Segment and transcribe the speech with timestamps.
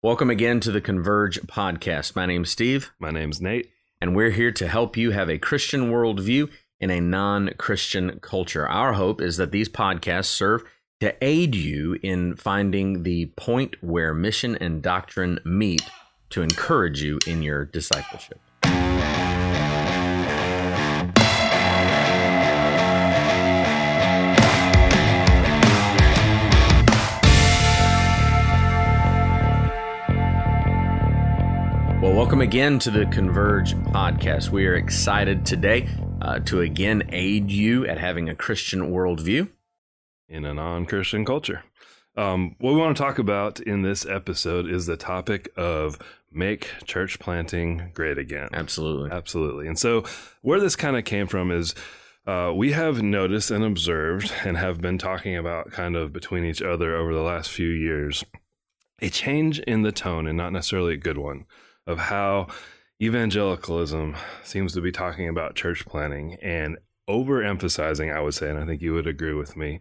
[0.00, 2.14] Welcome again to the Converge podcast.
[2.14, 3.70] My name's Steve, My name's Nate.
[4.00, 8.68] and we're here to help you have a Christian worldview in a non Christian culture.
[8.68, 10.62] Our hope is that these podcasts serve
[11.00, 15.82] to aid you in finding the point where mission and doctrine meet
[16.30, 18.40] to encourage you in your discipleship.
[32.18, 34.50] Welcome again to the Converge podcast.
[34.50, 35.88] We are excited today
[36.20, 39.48] uh, to again aid you at having a Christian worldview.
[40.28, 41.62] in a non Christian culture.
[42.16, 45.96] Um, what we want to talk about in this episode is the topic of
[46.32, 48.48] make church planting great again.
[48.52, 49.12] Absolutely.
[49.12, 49.68] Absolutely.
[49.68, 50.02] And so,
[50.42, 51.72] where this kind of came from is
[52.26, 56.62] uh, we have noticed and observed and have been talking about kind of between each
[56.62, 58.24] other over the last few years
[59.00, 61.46] a change in the tone, and not necessarily a good one,
[61.88, 62.46] of how
[63.02, 68.66] evangelicalism seems to be talking about church planting and overemphasizing, I would say, and I
[68.66, 69.80] think you would agree with me,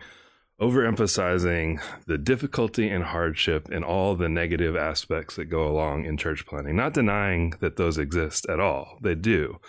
[0.62, 6.46] overemphasizing the difficulty and hardship and all the negative aspects that go along in church
[6.48, 6.78] planting.
[6.78, 9.60] Not denying that those exist at all, they do.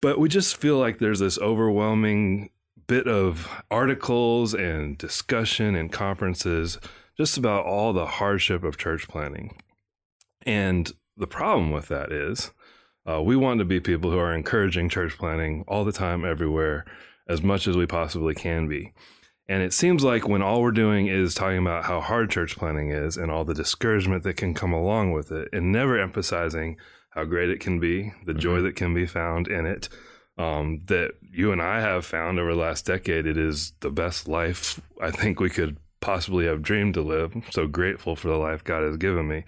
[0.00, 2.50] But we just feel like there's this overwhelming
[2.86, 6.78] bit of articles and discussion and conferences
[7.16, 9.56] just about all the hardship of church planning.
[10.44, 12.50] And the problem with that is
[13.08, 16.84] uh, we want to be people who are encouraging church planting all the time, everywhere,
[17.28, 18.92] as much as we possibly can be.
[19.48, 22.90] And it seems like when all we're doing is talking about how hard church planting
[22.90, 26.76] is and all the discouragement that can come along with it, and never emphasizing
[27.10, 29.88] how great it can be, the joy that can be found in it,
[30.38, 34.28] um, that you and I have found over the last decade, it is the best
[34.28, 37.34] life I think we could possibly have dreamed to live.
[37.50, 39.44] So grateful for the life God has given me.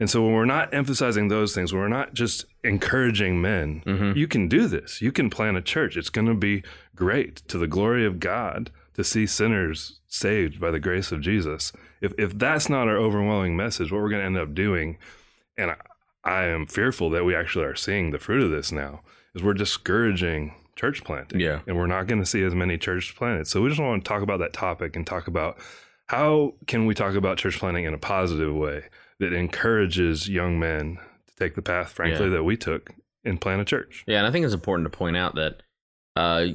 [0.00, 4.16] And so when we're not emphasizing those things, when we're not just encouraging men, Mhm.
[4.16, 5.00] you can do this.
[5.00, 5.96] You can plant a church.
[5.96, 6.62] It's going to be
[6.96, 11.72] great to the glory of God to see sinners saved by the grace of Jesus.
[12.00, 14.98] If if that's not our overwhelming message, what we're going to end up doing,
[15.56, 15.76] and I,
[16.24, 19.02] I am fearful that we actually are seeing the fruit of this now,
[19.34, 21.38] is we're discouraging church planting.
[21.40, 21.60] Yeah.
[21.68, 23.46] And we're not going to see as many churches planted.
[23.46, 25.56] So we just want to talk about that topic and talk about
[26.06, 28.84] how can we talk about church planting in a positive way
[29.20, 32.32] that encourages young men to take the path, frankly, Yeah.
[32.32, 32.90] that we took
[33.24, 34.04] and plant a church.
[34.06, 35.62] Yeah, and I think it's important to point out that
[36.16, 36.46] uh,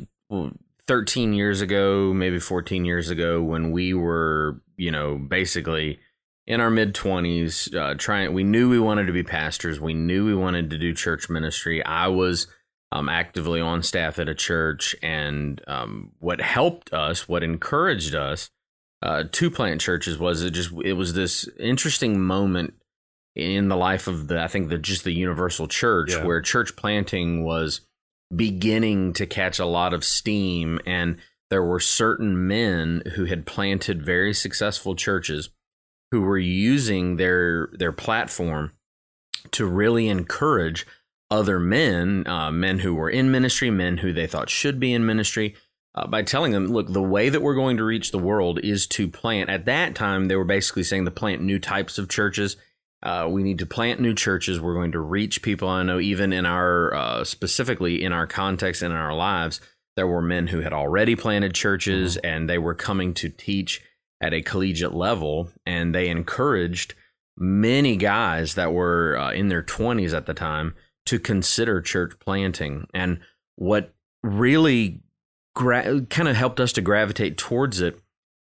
[0.87, 5.99] 13 years ago, maybe 14 years ago, when we were, you know, basically
[6.47, 9.79] in our mid 20s, uh, trying, we knew we wanted to be pastors.
[9.79, 11.83] We knew we wanted to do church ministry.
[11.85, 12.47] I was
[12.91, 18.49] um, actively on staff at a church, and um, what helped us, what encouraged us
[19.01, 22.73] uh, to plant churches was it just it was this interesting moment
[23.35, 26.25] in the life of the I think the just the universal church Yeah.
[26.25, 27.81] where church planting was
[28.35, 31.17] beginning to catch a lot of steam and
[31.49, 35.49] there were certain men who had planted very successful churches
[36.11, 38.71] who were using their their platform
[39.51, 40.85] to really encourage
[41.31, 45.05] other men, uh, men who were in ministry, men who they thought should be in
[45.05, 45.55] ministry,
[45.99, 48.87] uh, by telling them, look, the way that we're going to reach the world is
[48.87, 49.49] to plant.
[49.49, 52.55] At that time, they were basically saying to plant new types of churches.
[53.03, 54.59] Uh, we need to plant new churches.
[54.59, 55.67] We're going to reach people.
[55.67, 59.59] I know even in our, uh, specifically in our context and in our lives,
[59.95, 63.81] there were men who had already planted churches and they were coming to teach
[64.21, 65.49] at a collegiate level.
[65.65, 66.93] And they encouraged
[67.37, 70.75] many guys that were uh, in their 20s at the time
[71.07, 72.87] to consider church planting.
[72.93, 73.19] And
[73.55, 73.93] what
[74.23, 75.01] really
[75.59, 77.99] gra- kind of helped us to gravitate towards it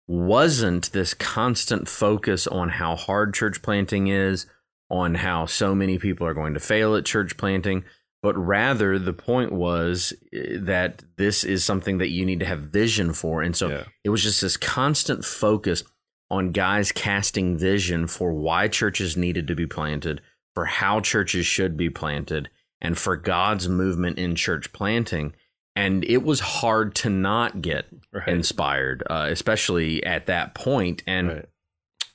[0.06, 4.46] wasn't this constant focus on how hard church planting is,
[4.90, 7.84] on how so many people are going to fail at church planting,
[8.22, 12.60] but rather the point was eh, that this is something that you need to have
[12.60, 13.40] vision for.
[13.42, 13.84] And so Yeah.
[14.02, 15.82] it was just this constant focus
[16.30, 20.20] on guys casting vision for why churches needed to be planted,
[20.54, 22.48] for how churches should be planted,
[22.80, 25.34] and for God's movement in church planting.
[25.76, 28.28] And it was hard to not get Right.
[28.28, 31.02] inspired, uh, especially at that point.
[31.06, 31.44] And Right.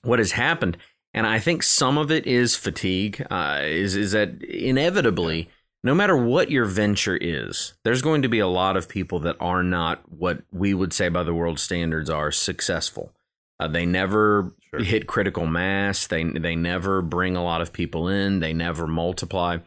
[0.01, 0.77] what has happened,
[1.13, 5.49] and I think some of it is fatigue, uh, is is that inevitably,
[5.83, 9.35] no matter what your venture is, there's going to be a lot of people that
[9.39, 13.13] are not what we would say by the world standards are successful.
[13.59, 14.79] Uh, they never Sure.
[14.83, 16.07] hit critical mass.
[16.07, 18.39] They they never bring a lot of people in.
[18.39, 19.57] They never multiply.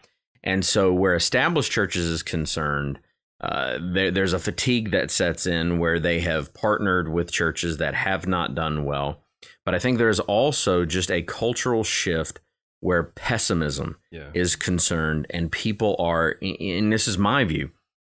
[0.42, 3.00] And so, where established churches is concerned,
[3.42, 7.94] uh, there, there's a fatigue that sets in where they have partnered with churches that
[7.94, 9.20] have not done well.
[9.64, 12.40] But I think there's also just a cultural shift
[12.80, 14.30] where pessimism Yeah.
[14.34, 17.70] is concerned and people are and this is my view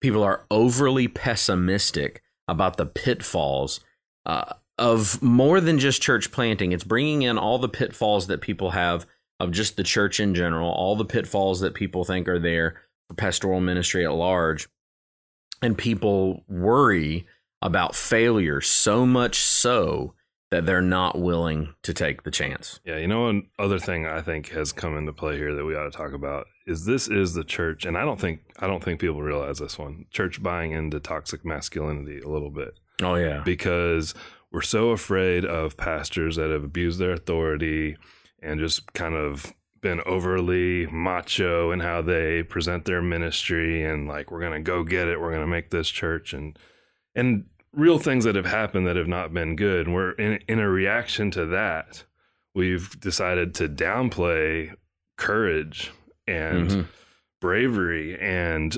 [0.02, 3.81] people are overly pessimistic about the pitfalls
[4.25, 8.72] uh, of more than just church planting it's bringing in all the pitfalls that people
[8.72, 9.06] have
[9.40, 13.16] of just the church in general all the pitfalls that people think are there for
[13.16, 14.68] pastoral ministry at large
[15.63, 17.25] and people worry
[17.62, 20.13] about failure so much so
[20.51, 24.50] that they're not willing to take the chance Yeah, you know, another thing I think
[24.50, 27.44] has come into play here that we ought to talk about is this is the
[27.44, 30.06] church, and I don't think I don't think people realize this one.
[30.12, 34.13] Church buying into toxic masculinity a little bit oh yeah because
[34.51, 37.98] we're so afraid of pastors that have abused their authority
[38.42, 39.51] and just kind of
[39.83, 44.83] been overly macho in how they present their ministry and like we're going to go
[44.83, 46.57] get it, we're going to make this church and
[47.13, 49.85] and real things that have happened that have not been good.
[49.85, 52.03] And we're in in a reaction to that,
[52.56, 54.74] we've decided to downplay
[55.18, 55.91] courage
[56.25, 56.86] and Mhm.
[57.41, 58.75] bravery and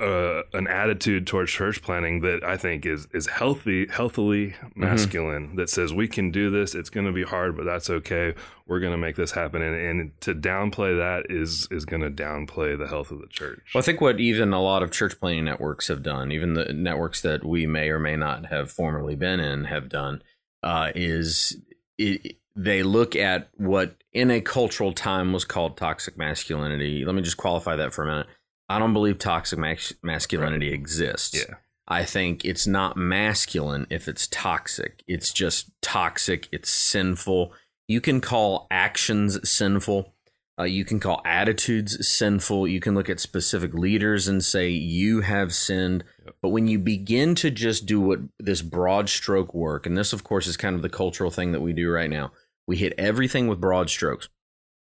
[0.00, 5.56] uh, an attitude towards church planting that I think is is healthy, healthily masculine.
[5.56, 6.74] That says we can do this.
[6.74, 8.34] It's going to be hard, but that's okay.
[8.66, 9.62] We're going to make this happen.
[9.62, 13.72] And, and to downplay that is is going to downplay the health of the church.
[13.74, 16.72] Well, I think what even a lot of church planting networks have done, even the
[16.72, 20.22] networks that we may or may not have formerly been in, have done,
[20.62, 21.56] uh, is
[21.96, 27.04] it, they look at what in a cultural time was called toxic masculinity.
[27.04, 28.26] Let me just qualify that for a minute.
[28.68, 31.44] I don't believe toxic mas- masculinity exists.
[31.46, 31.56] Yeah.
[31.86, 35.02] I think it's not masculine if it's toxic.
[35.08, 36.48] It's just toxic.
[36.52, 37.52] It's sinful.
[37.86, 40.12] You can call actions sinful.
[40.60, 42.68] Uh, you can call attitudes sinful.
[42.68, 46.04] You can look at specific leaders and say you have sinned.
[46.42, 50.24] But when you begin to just do what this broad stroke work, and this, of
[50.24, 52.32] course, is kind of the cultural thing that we do right now,
[52.66, 54.28] we hit everything with broad strokes.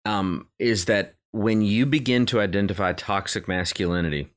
[0.05, 4.29] Um, is that when you begin to identify toxic masculinity,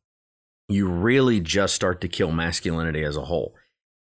[0.69, 3.55] you really just start to kill masculinity as a whole.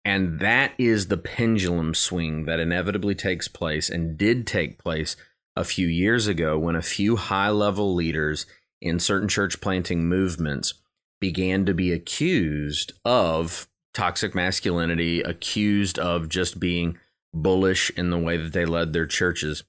[0.04, 5.16] And that is the pendulum swing that inevitably takes place and did take place
[5.56, 8.46] a few years ago when a few high level leaders
[8.80, 10.74] in certain church planting movements
[11.20, 16.98] began to be accused of toxic masculinity, accused of just being
[17.34, 19.64] bullish in the way that they led their churches.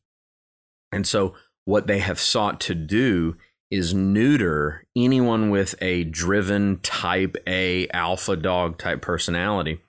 [0.92, 1.36] And so,
[1.68, 3.36] what they have sought to do
[3.70, 9.82] is neuter anyone with a driven type A alpha dog type personality,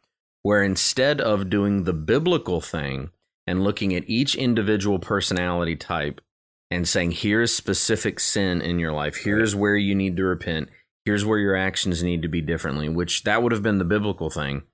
[0.42, 3.10] where instead of doing the biblical thing
[3.46, 6.20] and looking at each individual personality type
[6.68, 10.70] and saying, here's specific sin in your life, here's where you need to repent,
[11.04, 14.30] here's where your actions need to be differently, which that would have been the biblical
[14.30, 14.64] thing.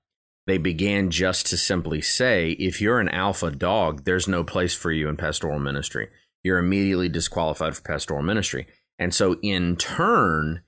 [0.46, 4.90] They began just to simply say, if you're an alpha dog, there's no place for
[4.90, 6.08] you in pastoral ministry.
[6.44, 8.66] You're immediately disqualified for pastoral ministry.
[8.98, 10.62] And so, in turn,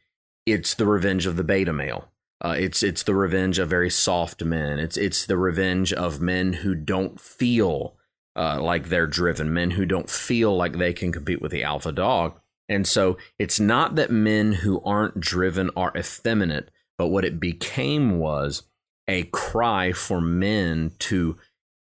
[0.46, 2.11] it's the revenge of the beta male.
[2.44, 4.78] Uh, it's it's the revenge of very soft men.
[4.78, 7.96] It's it's the revenge of men who don't feel
[8.34, 11.93] uh, like they're driven, men who don't feel like they can compete with the alpha
[11.93, 12.40] dog.
[12.69, 18.19] And so, it's not that men who aren't driven are effeminate, but what it became
[18.19, 18.64] was
[19.06, 21.37] a cry for men to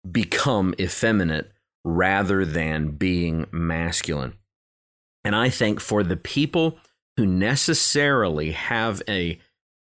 [0.10, 1.52] become effeminate
[1.84, 4.34] rather than being masculine.
[5.24, 6.78] And I think for the people
[7.18, 9.40] who necessarily have a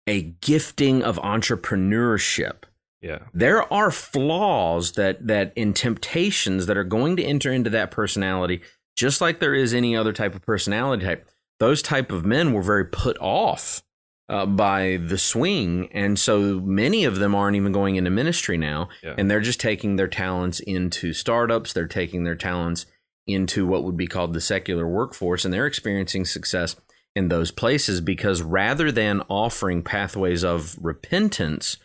[0.07, 2.65] a gifting of entrepreneurship,
[3.03, 3.19] Yeah.
[3.35, 8.63] there are flaws that that in temptations that are going to enter into that personality,
[8.97, 11.29] just like there is any other type of personality type.
[11.61, 13.83] Those type of men were very put off
[14.29, 18.89] uh, by the swing, and so many of them aren't even going into ministry now,
[19.03, 19.15] Yeah.
[19.17, 21.73] and they're just taking their talents into startups.
[21.73, 22.87] They're taking their talents
[23.27, 26.77] into what would be called the secular workforce, and they're experiencing success
[27.17, 31.79] in those places because rather than offering pathways of repentance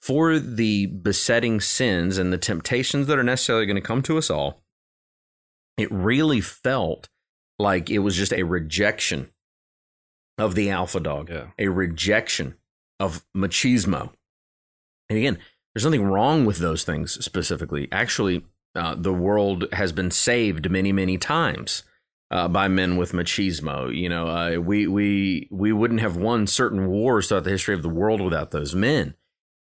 [0.00, 4.30] for the besetting sins and the temptations that are necessarily going to come to us
[4.30, 4.62] all,
[5.76, 7.08] it really felt
[7.58, 9.30] like it was just a rejection
[10.38, 11.48] of the alpha dog, Yeah.
[11.58, 12.54] a rejection
[13.00, 14.12] of machismo.
[15.08, 15.38] And again,
[15.74, 17.88] there's nothing wrong with those things specifically.
[17.92, 21.82] Actually, uh, the world has been saved many, many times
[22.30, 23.94] uh, by men with machismo.
[23.94, 27.82] You know, uh, we we we wouldn't have won certain wars throughout the history of
[27.82, 29.14] the world without those men.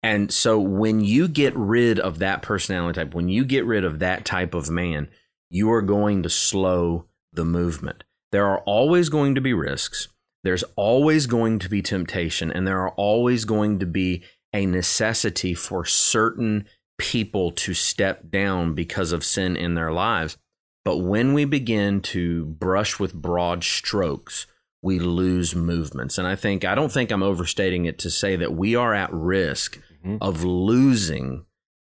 [0.01, 3.99] And so, when you get rid of that personality type, when you get rid of
[3.99, 5.09] that type of man,
[5.49, 8.03] you are going to slow the movement.
[8.31, 10.07] There are always going to be risks.
[10.43, 14.23] There's always going to be temptation, and there are always going to be
[14.53, 20.37] a necessity for certain people to step down because of sin in their lives.
[20.85, 24.45] But when we begin to brush with broad strokes,
[24.81, 26.17] we lose movements.
[26.17, 29.11] And I think, I don't think I'm overstating it to say that we are at
[29.13, 30.17] risk Mhm.
[30.21, 31.45] of losing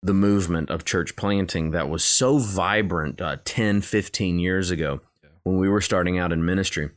[0.01, 5.29] the movement of church planting that was so vibrant uh, 10, 15 years ago Yeah.
[5.43, 6.91] when we were starting out in ministry.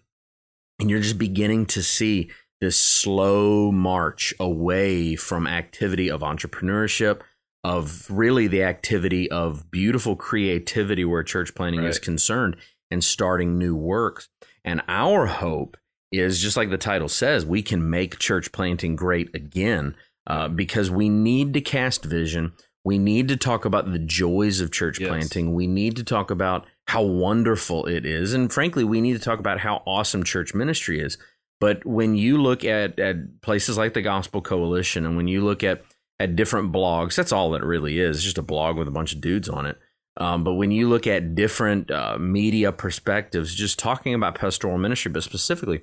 [0.80, 7.20] And you're just beginning to see this slow march away from activity of entrepreneurship,
[7.64, 12.56] of really the activity of beautiful creativity where church planting is concerned
[12.90, 14.28] and starting new works.
[14.64, 15.76] And our hope
[16.12, 19.94] is just like the title says, we can make church planting great again
[20.26, 22.52] uh, because we need to cast vision.
[22.84, 25.08] We need to talk about the joys of church Yes.
[25.08, 25.54] planting.
[25.54, 28.32] We need to talk about how wonderful it is.
[28.34, 31.18] And frankly, we need to talk about how awesome church ministry is.
[31.60, 35.62] But when you look at, at places like the Gospel Coalition and when you look
[35.62, 35.82] at,
[36.18, 39.20] at different blogs, that's all it really is, just a blog with a bunch of
[39.20, 39.78] dudes on it.
[40.16, 45.12] Um, but when you look at different uh, media perspectives, just talking about pastoral ministry,
[45.12, 45.82] but specifically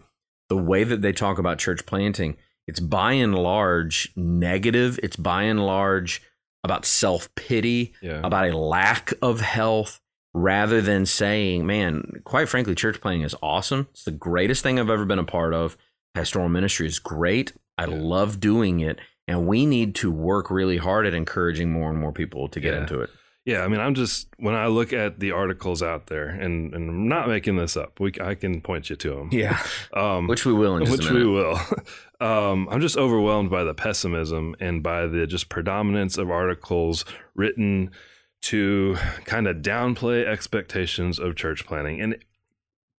[0.49, 2.35] the way that they talk about church planting,
[2.67, 4.99] it's by and large negative.
[5.01, 6.21] It's by and large
[6.63, 8.19] about self pity, Yeah.
[8.23, 10.01] about a lack of health,
[10.41, 13.87] rather than saying, man, quite frankly, church planting is awesome.
[13.91, 15.77] It's the greatest thing I've ever been a part of.
[16.13, 17.53] Pastoral ministry is great.
[17.77, 17.97] I Yeah.
[17.99, 18.99] love doing it.
[19.27, 22.73] And we need to work really hard at encouraging more and more people to get
[22.73, 22.81] Yeah.
[22.81, 23.09] into it.
[23.45, 26.89] Yeah, I mean, I'm just when I look at the articles out there, and and
[26.89, 27.97] I'm not making this up.
[27.97, 29.29] We I can point you to them.
[29.31, 29.57] Yeah.
[29.93, 31.57] Um, Which we will in just which we will.
[32.19, 37.91] um, I'm just overwhelmed by the pessimism and by the just predominance of articles written
[38.43, 42.01] to kind of downplay expectations of church planting.
[42.01, 42.17] And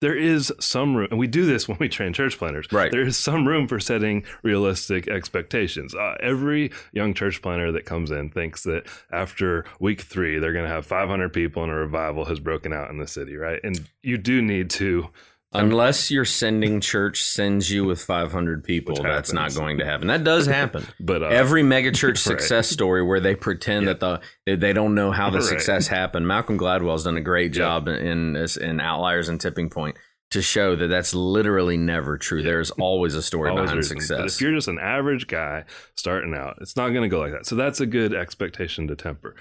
[0.01, 2.67] there is some room, and we do this when we train church planters.
[2.71, 2.91] Right.
[2.91, 5.95] There is some room for setting realistic expectations.
[5.95, 10.67] Uh, every young church planter that comes in thinks that after week three, they're going
[10.67, 13.61] to have 500 people and a revival has broken out in the city, right?
[13.65, 15.11] And you do need to
[15.53, 20.07] Unless your sending church sends you with 500 people, that's not going to happen.
[20.09, 20.87] That does happen.
[21.01, 22.19] But uh, Every megachurch right.
[22.19, 23.95] success story where they pretend Yeah.
[23.95, 25.47] that the they, don't know how the Right.
[25.47, 26.29] success happened.
[26.29, 27.61] Malcolm Gladwell's done a great Yeah.
[27.61, 29.97] job in in, in Outliers and Tipping Point
[30.33, 32.43] to show that that's literally never true.
[32.43, 33.97] There's always a story always behind reason.
[33.97, 34.35] But success.
[34.37, 35.65] if you're just an average guy
[35.95, 37.47] starting out, it's not going to go like that.
[37.47, 39.35] So that's a good expectation to temper.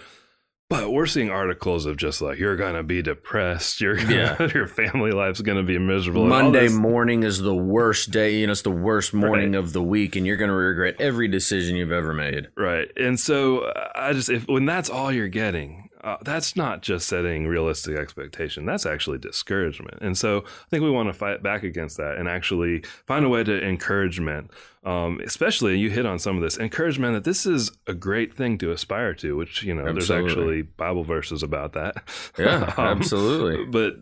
[0.70, 4.48] But we're seeing articles of just like you're going to be depressed, you're gonna, Yeah.
[4.54, 6.28] your family life's going to be miserable.
[6.28, 8.40] Monday morning is the worst day.
[8.40, 9.60] You know, it's the worst morning Right.
[9.60, 12.48] of the week, and you're going to regret every decision you've ever made.
[12.58, 12.92] Right.
[12.98, 17.06] And so uh, I just, if when that's all you're getting, uh, that's not just
[17.08, 18.66] setting realistic expectation.
[18.66, 19.98] That's actually discouragement.
[20.00, 23.30] And so I think we want to fight back against that and actually find a
[23.30, 24.50] way to encouragement,
[24.86, 28.58] um, especially you hit on some of this encouragement that this is a great thing
[28.60, 31.98] to aspire to, which, you know, there's actually Bible verses about that.
[32.38, 33.66] Yeah, Um, absolutely.
[33.66, 33.98] but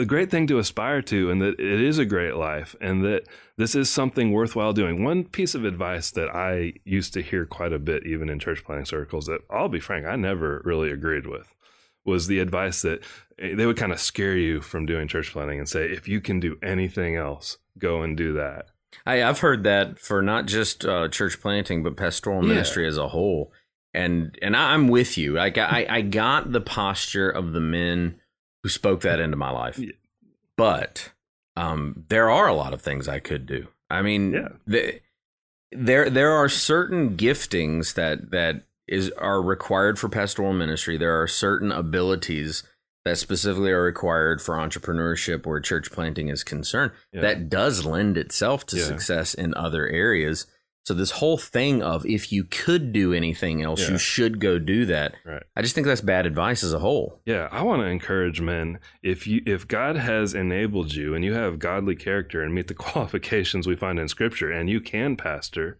[0.00, 3.24] a great thing to aspire to and that it is a great life and that
[3.56, 7.72] this is something worthwhile doing one piece of advice that i used to hear quite
[7.72, 11.26] a bit even in church planting circles that i'll be frank i never really agreed
[11.26, 11.54] with
[12.04, 13.02] was the advice that
[13.38, 16.20] eh, they would kind of scare you from doing church planting and say if you
[16.20, 18.66] can do anything else go and do that
[19.06, 22.48] I, I've heard that for not just uh, church planting, but pastoral Yeah.
[22.50, 23.52] ministry as a whole.
[23.92, 25.36] And and I'm with you.
[25.36, 28.20] I got, I, I got the posture of the men
[28.64, 29.78] who spoke that into my life.
[29.78, 29.92] Yeah.
[30.56, 31.12] But
[31.54, 33.68] um, there are a lot of things I could do.
[33.90, 34.48] I mean, Yeah.
[34.66, 35.00] the,
[35.70, 40.96] there there are certain giftings that that is are required for pastoral ministry.
[40.96, 42.62] There are certain abilities
[43.04, 47.20] that specifically are required for entrepreneurship where church planting is concerned Yeah.
[47.20, 48.84] that does lend itself to Yeah.
[48.84, 50.46] success in other areas.
[50.86, 53.92] So this whole thing of if you could do anything else, Yeah.
[53.92, 55.14] you should go do that.
[55.24, 57.20] right I just think that's bad advice as a whole.
[57.24, 61.32] Yeah, I want to encourage men if you if God has enabled you and you
[61.32, 65.78] have godly character and meet the qualifications we find in scripture and you can pastor,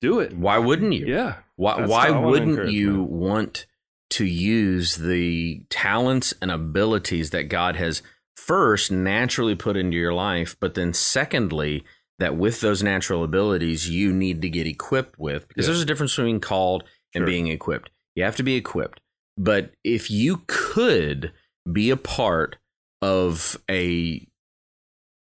[0.00, 0.36] do it.
[0.36, 1.06] Why wouldn't you?
[1.06, 1.36] Yeah.
[1.56, 3.08] Why why how I wanna wouldn't you men.
[3.08, 3.66] want
[4.10, 8.02] to use the talents and abilities that God has
[8.36, 11.82] first naturally put into your life, but then secondly,
[12.18, 15.72] that with those natural abilities you need to get equipped with because Yeah.
[15.72, 17.26] there's a difference between called and Sure.
[17.26, 17.90] being equipped.
[18.14, 19.00] You have to be equipped.
[19.36, 21.32] But if you could
[21.70, 22.56] be a part
[23.00, 24.26] of a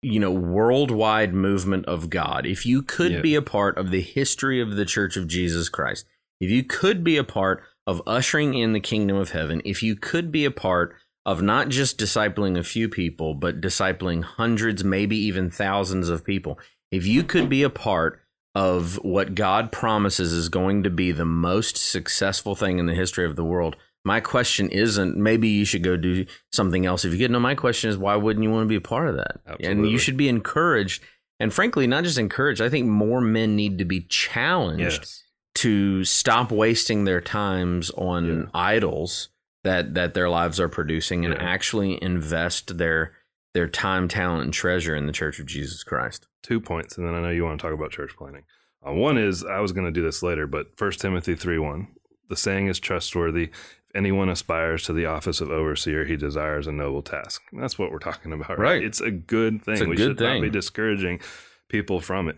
[0.03, 3.21] you know worldwide movement of God, if you could Yeah.
[3.21, 6.05] be a part of the history of the Church of Jesus Christ,
[6.39, 9.95] if you could be a part of ushering in the kingdom of heaven, if you
[9.95, 10.95] could be a part
[11.25, 16.57] of not just discipling a few people, but discipling hundreds, maybe even thousands of people,
[16.91, 18.19] if you could be a part
[18.55, 23.25] of what God promises is going to be the most successful thing in the history
[23.25, 27.19] of the world, My question isn't maybe you should go do something else if you
[27.19, 27.29] get.
[27.29, 29.41] No, my question is why wouldn't you want to be a part of that?
[29.63, 31.03] And you should be encouraged.
[31.39, 32.61] And frankly, not just encouraged.
[32.61, 35.23] I think more men need to be challenged Yes.
[35.55, 38.43] to stop wasting their times on Yeah.
[38.55, 39.29] idols
[39.63, 41.41] that that their lives are producing and Yeah.
[41.43, 43.13] actually invest their
[43.53, 46.27] their time, talent, and treasure in the Church of Jesus Christ.
[46.41, 48.43] Two points, and then I know you want to talk about church planting.
[48.87, 51.87] Uh, one is I was going to do this later, but First Timothy three one,
[52.29, 53.43] the saying is trustworthy.
[53.89, 57.41] If anyone aspires to the office of overseer, he desires a noble task.
[57.51, 58.75] And that's what we're talking about, right?
[58.75, 58.83] Right.
[58.83, 59.73] It's a good thing.
[59.73, 61.19] It's a we good should not be discouraging
[61.67, 62.37] people from it.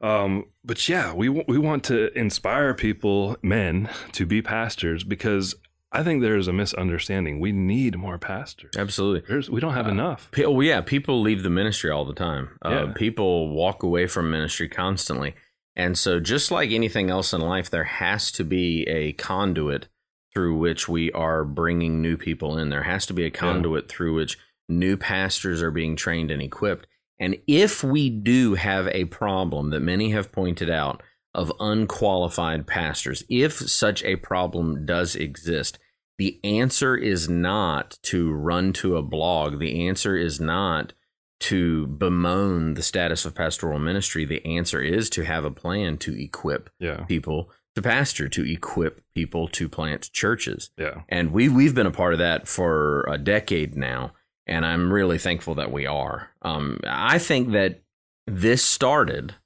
[0.00, 5.54] Um, but yeah, we we want to inspire people, men, to be pastors because
[5.92, 7.40] I think there is a misunderstanding.
[7.40, 8.76] We need more pastors.
[8.78, 9.22] Absolutely.
[9.28, 10.30] There's, we don't have Uh, enough.
[10.30, 12.50] Pe- Well, yeah, people leave the ministry all the time.
[12.64, 12.92] Uh, Yeah.
[12.94, 15.34] People walk away from ministry constantly.
[15.76, 19.88] And so, just like anything else in life, there has to be a conduit
[20.32, 22.68] through which we are bringing new people in.
[22.70, 26.86] There has to be a conduit through which new pastors are being trained and equipped.
[27.18, 31.02] And if we do have a problem that many have pointed out
[31.34, 35.78] of unqualified pastors, if such a problem does exist,
[36.18, 39.58] the answer is not to run to a blog.
[39.58, 40.92] The answer is not
[41.40, 44.24] to bemoan the status of pastoral ministry.
[44.26, 47.04] The answer is to have a plan to equip Yeah.
[47.04, 50.70] people to pastor, to equip people to plant churches.
[50.76, 51.02] Yeah.
[51.08, 54.12] And we we've been a part of that for a decade now,
[54.46, 56.30] and I'm really thankful that we are.
[56.42, 57.82] Um, I think that
[58.26, 59.36] this started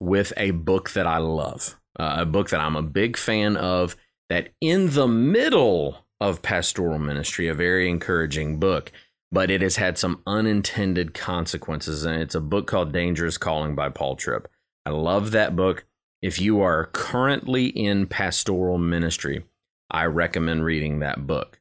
[0.00, 3.96] with a book that I love, uh, a book that I'm a big fan of.
[4.28, 8.92] That in the middle of pastoral ministry, a very encouraging book,
[9.32, 13.88] but it has had some unintended consequences, and it's a book called "Dangerous Calling" by
[13.88, 14.48] Paul Tripp.
[14.86, 15.84] I love that book.
[16.22, 19.44] If you are currently in pastoral ministry,
[19.90, 21.60] I recommend reading that book.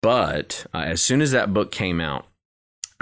[0.00, 2.26] But uh, as soon as that book came out,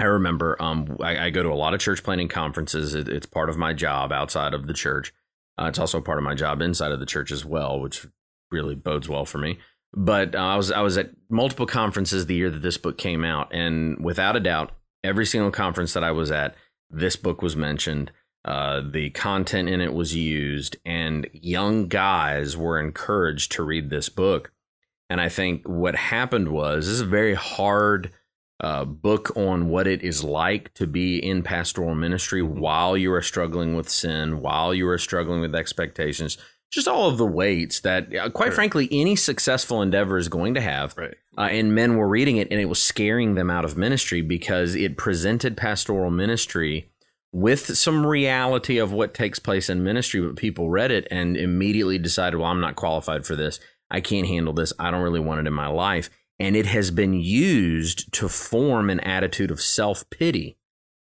[0.01, 2.95] I remember um, I, I go to a lot of church planting conferences.
[2.95, 5.13] It, it's part of my job outside of the church.
[5.59, 8.07] Uh, it's also part of my job inside of the church as well, which
[8.49, 9.59] really bodes well for me.
[9.93, 13.23] But uh, I was I was at multiple conferences the year that this book came
[13.23, 14.71] out, and without a doubt,
[15.03, 16.55] every single conference that I was at,
[16.89, 18.11] this book was mentioned.
[18.43, 24.09] Uh, the content in it was used, and young guys were encouraged to read this
[24.09, 24.51] book.
[25.09, 28.11] And I think what happened was this is a very hard
[28.61, 33.21] uh, book on what it is like to be in pastoral ministry while you are
[33.21, 36.37] struggling with sin, while you are struggling with expectations,
[36.71, 38.55] just all of the weights that, uh, quite Sure.
[38.55, 40.95] frankly, any successful endeavor is going to have.
[40.95, 41.15] Right.
[41.37, 44.75] Uh, and men were reading it, and it was scaring them out of ministry because
[44.75, 46.87] it presented pastoral ministry
[47.33, 50.21] with some reality of what takes place in ministry.
[50.21, 53.59] But people read it and immediately decided, well, I'm not qualified for this.
[53.89, 54.71] I can't handle this.
[54.79, 56.09] I don't really want it in my life.
[56.41, 60.57] And it has been used to form an attitude of self pity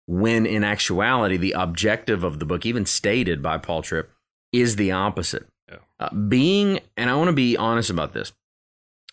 [0.04, 4.10] when in actuality, the objective of the book, even stated by Paul Tripp,
[4.52, 5.46] is the opposite.
[5.66, 5.78] Yeah.
[5.98, 8.34] Uh, being, and I want to be honest about this,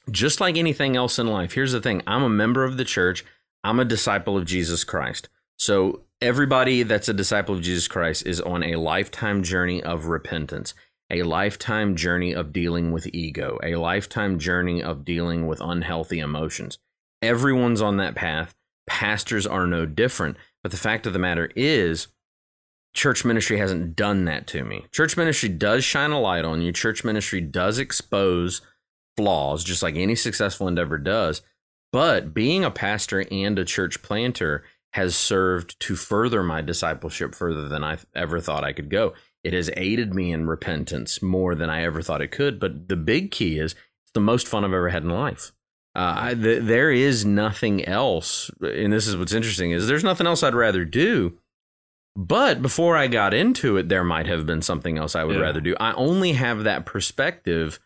[0.09, 3.23] just like anything else in life, here's the thing I'm a member of the church,
[3.63, 5.29] I'm a disciple of Jesus Christ.
[5.57, 10.73] So everybody that's a disciple of Jesus Christ is on a lifetime journey of repentance,
[11.11, 16.79] a lifetime journey of dealing with ego, a lifetime journey of dealing with unhealthy emotions.
[17.21, 18.55] Everyone's on that path.
[18.87, 20.37] Pastors are no different.
[20.63, 22.07] But the fact of the matter is,
[22.93, 24.85] church ministry hasn't done that to me.
[24.91, 28.61] Church ministry does shine a light on you, church ministry does expose
[29.17, 31.41] flaws, just like any successful endeavor does.
[31.91, 37.67] But being a pastor and a church planter has served to further my discipleship further
[37.67, 39.13] than I ever thought I could go.
[39.43, 42.59] It has aided me in repentance more than I ever thought it could.
[42.59, 43.73] But the big key is
[44.03, 45.51] it's the most fun I've ever had in life.
[45.95, 50.25] Uh, I, th- there is nothing else, and this is what's interesting is there's nothing
[50.27, 51.37] else I'd rather do.
[52.15, 55.41] But before I got into it, there might have been something else I would Yeah.
[55.43, 55.75] rather do.
[55.79, 57.79] I only have that perspective.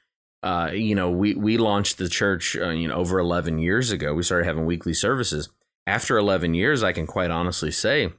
[0.44, 4.14] Uh, you know, we we launched the church, uh, you know, over 11 years ago.
[4.14, 5.50] We started having weekly services.
[5.88, 8.14] After 11 years, I can quite honestly say,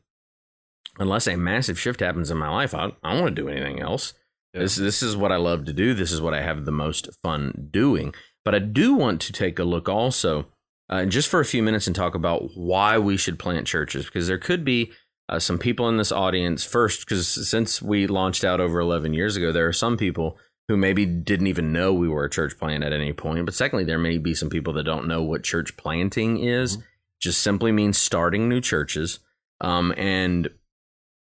[0.99, 3.81] unless a massive shift happens in my life, I, I don't want to do anything
[3.81, 4.15] else.
[4.53, 4.61] Yeah.
[4.61, 5.95] This this is what I love to do.
[5.95, 8.15] This is what I have the most fun doing.
[8.45, 10.47] But I do want to take a look also,
[10.89, 14.29] uh, just for a few minutes, and talk about why we should plant churches, because
[14.29, 14.93] there could be
[15.29, 16.65] uh, some people in this audience.
[16.65, 20.77] First, because since we launched out over 11 years ago, there are some people who
[20.77, 23.45] maybe didn't even know we were a church plant at any point.
[23.45, 26.79] But secondly, there may be some people that don't know what church planting is.
[27.21, 29.21] Just simply means starting new churches,
[29.61, 30.51] um, and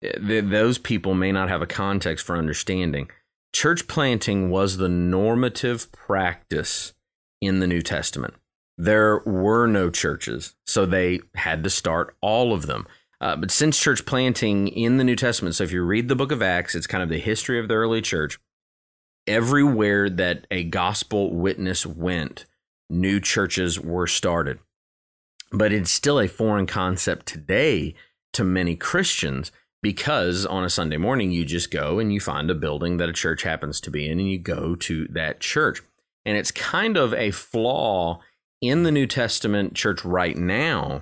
[0.03, 3.09] th- those people may not have a context for understanding.
[3.53, 6.93] Church planting was the normative practice
[7.41, 8.33] in the New Testament.
[8.77, 12.87] There were no churches, so they had to start all of them.
[13.21, 16.31] Uh, but since church planting in the New Testament, so if you read the book
[16.31, 18.39] of Acts, it's kind of the history of the early church.
[19.27, 22.45] Everywhere that a gospel witness went,
[22.89, 24.59] new churches were started.
[25.51, 27.93] But it's still a foreign concept today
[28.33, 29.51] to many Christians
[29.83, 33.13] because on a Sunday morning, you just go and you find a building that a
[33.13, 35.83] church happens to be in and you go to that church.
[36.25, 38.21] And it's kind of a flaw
[38.61, 41.01] in the New Testament church right now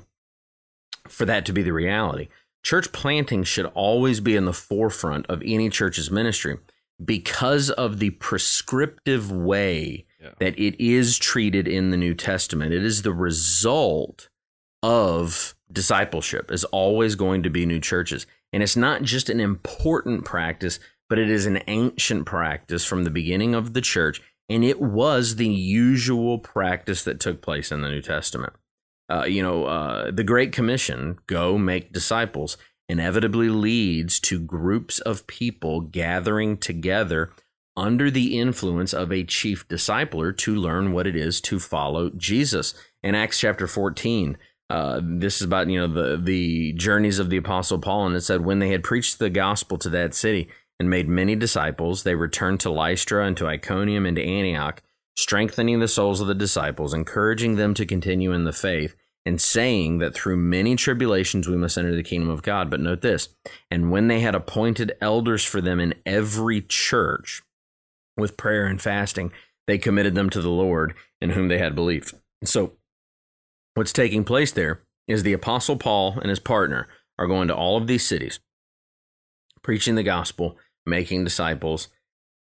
[1.08, 2.28] for that to be the reality.
[2.64, 6.58] Church planting should always be in the forefront of any church's ministry
[7.04, 10.32] because of the prescriptive way yeah.
[10.40, 12.74] that it is treated in the New Testament.
[12.74, 14.30] It is the result
[14.82, 18.26] of discipleship is always going to be new churches.
[18.54, 23.10] And it's not just an important practice, but it is an ancient practice from the
[23.10, 24.22] beginning of the church.
[24.50, 28.54] And it was the usual practice that took place in the New Testament.
[29.10, 35.28] Uh, you know, uh, the Great Commission, go make disciples, inevitably leads to groups of
[35.28, 37.32] people gathering together
[37.78, 42.74] under the influence of a chief discipler to learn what it is to follow Jesus.
[43.02, 44.38] In Acts chapter 14,
[44.72, 48.22] uh, this is about you know the the journeys of the apostle Paul, and it
[48.22, 50.48] said when they had preached the gospel to that city
[50.80, 54.82] and made many disciples, they returned to Lystra and to Iconium and to Antioch,
[55.18, 59.98] strengthening the souls of the disciples, encouraging them to continue in the faith, and saying
[59.98, 62.70] that through many tribulations we must enter the kingdom of God.
[62.70, 63.28] But note this:
[63.70, 67.44] and when they had appointed elders for them in every church,
[68.16, 69.34] with prayer and fasting,
[69.68, 72.14] they committed them to the Lord in whom they had believed.
[72.46, 72.78] So
[73.74, 77.78] what's taking place there is the Apostle Paul and his partner are going to all
[77.78, 78.40] of these cities,
[79.62, 81.90] preaching the gospel, making disciples,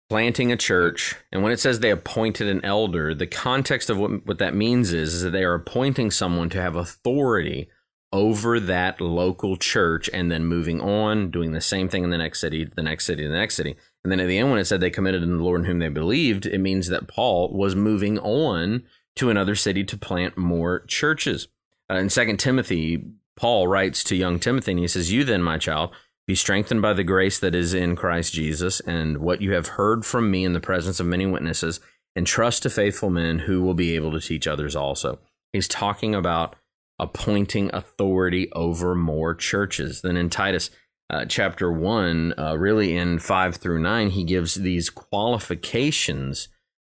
[0.10, 1.15] planting a church.
[1.32, 4.93] And when it says they appointed an elder, the context of what, what that means
[4.93, 7.69] is, is that they are appointing someone to have authority
[8.12, 12.39] over that local church and then moving on, doing the same thing in the next
[12.39, 13.76] city, the next city, the next city.
[14.04, 15.80] And then at the end, when it said they committed in the Lord in whom
[15.80, 18.84] they believed, it means that Paul was moving on
[19.15, 21.47] to another city to plant more churches.
[21.89, 23.04] Uh, in Second Timothy,
[23.36, 25.91] Paul writes to young Timothy, and he says, You then, my child,
[26.26, 30.06] be strengthened by the grace that is in Christ Jesus, and what you have heard
[30.06, 31.80] from me in the presence of many witnesses,
[32.15, 35.19] and trust to faithful men who will be able to teach others also.
[35.52, 36.56] He's talking about
[36.99, 40.02] appointing authority over more churches.
[40.02, 40.69] Then in Titus
[41.10, 46.47] uh, chapter 1, uh, really in 5 through 9, he gives these qualifications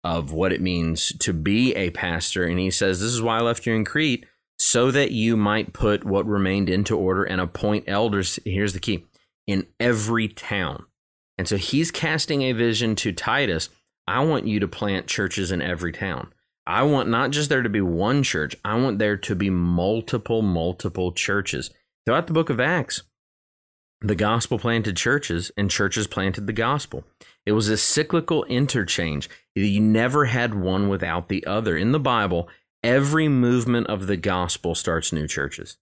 [0.05, 2.45] of what it means to be a pastor.
[2.45, 4.25] And he says, This is why I left you in Crete,
[4.59, 8.39] so that you might put what remained into order and appoint elders.
[8.45, 9.07] Here's the key
[9.47, 10.85] in every town.
[11.37, 13.69] And so he's casting a vision to Titus
[14.09, 16.33] I want you to plant churches in every town.
[16.67, 20.41] I want not just there to be one church, I want there to be multiple,
[20.41, 21.71] multiple churches.
[22.07, 23.03] Throughout the book of Acts,
[24.01, 27.05] the gospel planted churches and churches planted the gospel.
[27.45, 29.29] It was a cyclical interchange.
[29.55, 31.77] You never had one without the other.
[31.77, 32.49] In the Bible,
[32.85, 35.79] every movement of the gospel starts new churches.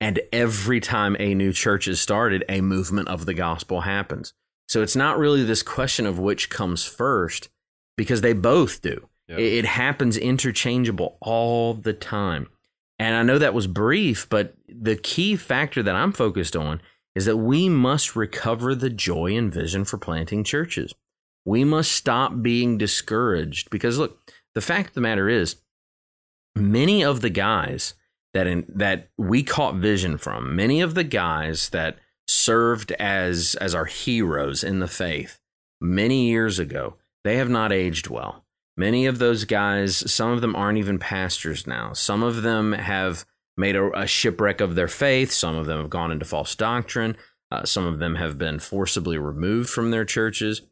[0.00, 4.32] And every time a new church is started, a movement of the gospel happens.
[4.66, 7.50] So it's not really this question of which comes first
[7.96, 9.08] because they both do.
[9.28, 9.38] Yep.
[9.38, 12.48] It happens interchangeable all the time.
[12.98, 16.80] And I know that was brief, but the key factor that I'm focused on
[17.14, 20.94] is that we must recover the joy and vision for planting churches.
[21.44, 24.18] We must stop being discouraged because look,
[24.54, 25.56] the fact of the matter is
[26.54, 27.94] many of the guys
[28.34, 33.74] that in, that we caught vision from, many of the guys that served as as
[33.74, 35.40] our heroes in the faith
[35.80, 38.44] many years ago, they have not aged well.
[38.76, 41.92] Many of those guys, some of them aren't even pastors now.
[41.92, 43.26] Some of them have
[43.60, 45.30] made a, a shipwreck of their faith.
[45.30, 47.16] Some of them have gone into false doctrine.
[47.52, 50.62] Uh, some of them have been forcibly removed from their churches.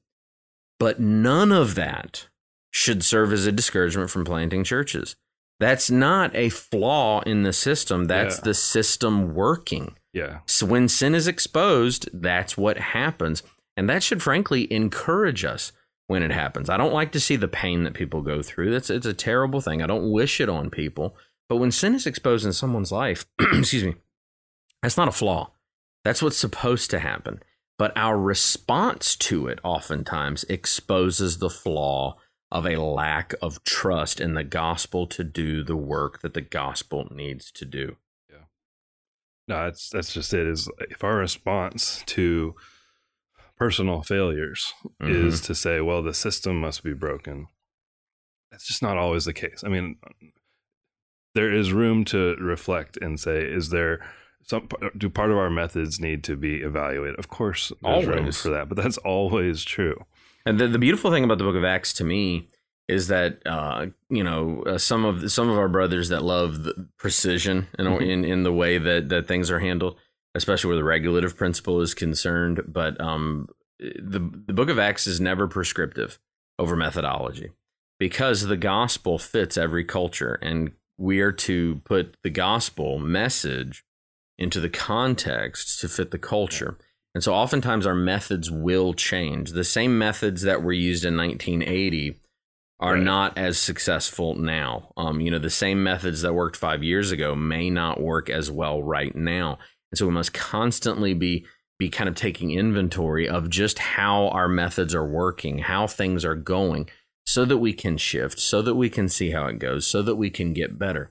[0.79, 2.29] But none of that
[2.71, 5.17] should serve as a discouragement from planting churches.
[5.61, 8.05] That's not a flaw in the system.
[8.05, 8.45] That's yeah.
[8.45, 9.97] the system working.
[10.13, 10.41] Yeah.
[10.47, 13.43] So when sin is exposed, that's what happens.
[13.77, 15.73] And that should frankly encourage us
[16.07, 16.71] when it happens.
[16.71, 18.71] I don't like to see the pain that people go through.
[18.71, 19.83] That's it's a terrible thing.
[19.83, 21.17] I don't wish it on people.
[21.49, 23.95] But when sin is exposed in someone's life, excuse me,
[24.83, 25.53] that's not a flaw.
[26.05, 27.43] That's what's supposed to happen.
[27.79, 32.17] But our response to it oftentimes exposes the flaw
[32.51, 37.09] of a lack of trust in the gospel to do the work that the gospel
[37.11, 37.97] needs to do.
[38.31, 38.47] Yeah.
[39.47, 40.47] No, that's that's just it.
[40.47, 42.55] Is if our response to
[43.57, 45.27] personal failures mm-hmm.
[45.27, 47.49] is to say, well, the system must be broken.
[48.51, 49.63] that's just not always the case.
[49.65, 49.97] I mean,
[51.39, 54.01] there is room to reflect and say, is there
[54.43, 57.17] some do part of our methods need to be evaluated?
[57.19, 60.05] Of course, there's room for that, but that's always true.
[60.45, 62.49] And the, the beautiful thing about the Book of Acts to me
[62.89, 66.89] is that uh, you know uh, some of some of our brothers that love the
[66.99, 68.01] precision in, Mhm.
[68.13, 69.95] in in the way that that things are handled,
[70.35, 72.63] especially where the regulative principle is concerned.
[72.67, 73.47] But um,
[73.79, 76.19] the the Book of Acts is never prescriptive
[76.59, 77.51] over methodology
[78.01, 83.85] because the gospel fits every culture, and we are to put the gospel message
[84.37, 86.77] into the context to fit the culture.
[87.15, 89.53] And so oftentimes our methods will change.
[89.53, 92.21] The same methods that were used in 1980
[92.81, 93.03] are Right.
[93.03, 94.93] not as successful now.
[94.97, 98.51] Um, you know, the same methods that worked five years ago may not work as
[98.51, 99.59] well right now.
[99.91, 101.47] And so we must constantly be
[101.79, 106.35] be kind of taking inventory of just how our methods are working, how things are
[106.35, 106.89] going,
[107.29, 110.17] so that we can shift, so that we can see how it goes, so that
[110.17, 111.11] we can get better.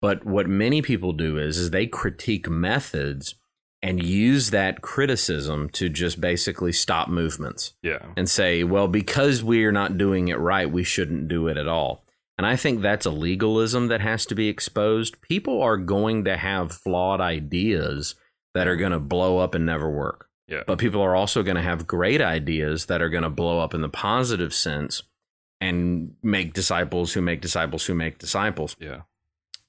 [0.00, 3.36] But what many people do is, is they critique methods
[3.80, 8.06] and use that criticism to just basically stop movements Yeah.
[8.16, 12.02] and say, well, because we're not doing it right, we shouldn't do it at all.
[12.36, 15.20] And I think that's a legalism that has to be exposed.
[15.22, 18.16] People are going to have flawed ideas
[18.54, 20.28] that are going to blow up and never work.
[20.48, 20.64] Yeah.
[20.66, 23.74] But people are also going to have great ideas that are going to blow up
[23.74, 25.02] in the positive sense
[25.62, 28.76] and make disciples who make disciples who make disciples.
[28.80, 29.02] Yeah.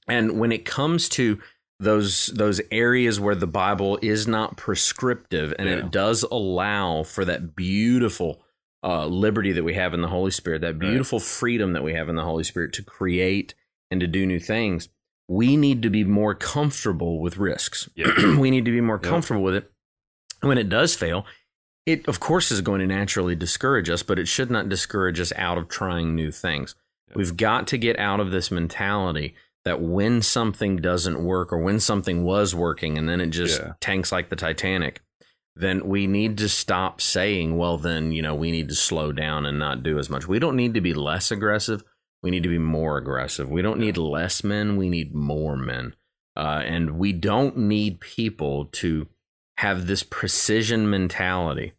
[0.08, 1.38] And when it comes to
[1.80, 5.76] those those areas where the Bible is not prescriptive and Yeah.
[5.76, 8.42] it does allow for that beautiful
[8.82, 12.08] uh, liberty that we have in the Holy Spirit, that beautiful freedom that we have
[12.10, 13.54] in the Holy Spirit to create
[13.90, 14.88] and to do new things,
[15.26, 17.88] we need to be more comfortable with risks.
[17.94, 18.36] Yeah.
[18.38, 19.70] we need to be more comfortable with it.
[20.42, 21.24] When it does fail,
[21.86, 25.32] it of course is going to naturally discourage us, but it should not discourage us
[25.36, 26.74] out of trying new things.
[27.08, 27.16] Yep.
[27.16, 31.80] We've got to get out of this mentality that when something doesn't work or when
[31.80, 33.72] something was working and then it just Yeah.
[33.80, 35.00] tanks like the Titanic,
[35.56, 39.46] then we need to stop saying, well, then, you know, we need to slow down
[39.46, 40.26] and not do as much.
[40.26, 41.84] We don't need to be less aggressive.
[42.22, 43.48] We need to be more aggressive.
[43.50, 44.76] We don't need less men.
[44.76, 45.94] We need more men.
[46.36, 49.06] Uh, and we don't need people to
[49.58, 51.72] have this precision mentality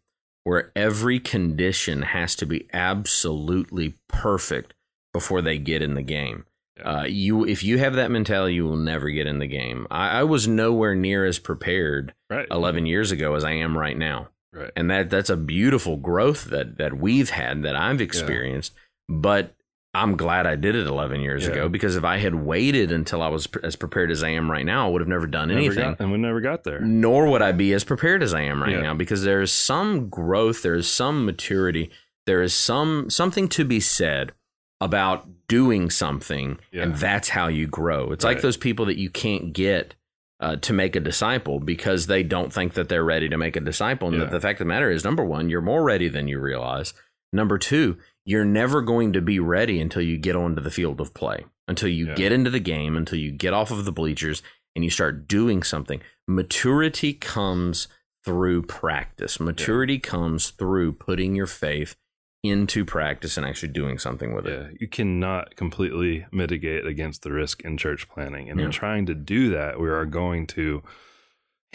[0.44, 4.74] where every condition has to be absolutely perfect
[5.12, 6.44] before they get in the game.
[6.84, 9.86] Uh, you, if you have that mentality, you will never get in the game.
[9.90, 12.46] I, I was nowhere near as prepared Right.
[12.50, 14.70] 11 years ago as I am right now, Right.
[14.76, 18.74] and that that's a beautiful growth that that we've had that I've experienced.
[19.08, 19.54] But
[20.02, 21.52] I'm glad I did it 11 years Yeah.
[21.52, 24.64] ago because if I had waited until I was as prepared as I am right
[24.66, 26.80] now, I would have never done Never anything got- and we never got there.
[26.80, 28.82] nor would I be as prepared as I am right Yeah.
[28.82, 31.90] now because there is some growth, there is some maturity,
[32.26, 34.32] there is some something to be said
[34.80, 36.82] about doing something, Yeah.
[36.82, 38.12] and that's how you grow.
[38.12, 39.94] It's like those people that you can't get
[40.38, 43.60] uh, to make a disciple because they don't think that they're ready to make a
[43.60, 44.08] disciple.
[44.08, 46.38] And the, the fact of the matter is, number one, you're more ready than you
[46.38, 46.92] realize.
[47.32, 51.14] Number two, you're never going to be ready until you get onto the field of
[51.14, 52.14] play, until you Yeah.
[52.14, 54.42] get into the game, until you get off of the bleachers
[54.74, 56.00] and you start doing something.
[56.28, 57.88] Maturity comes
[58.24, 59.38] through practice.
[59.38, 61.96] Maturity comes through putting your faith
[62.42, 64.50] into practice and actually doing something with it.
[64.52, 68.48] Yeah, you cannot completely mitigate against the risk in church planting.
[68.50, 68.66] And Yeah.
[68.66, 70.82] in trying to do that, we are going to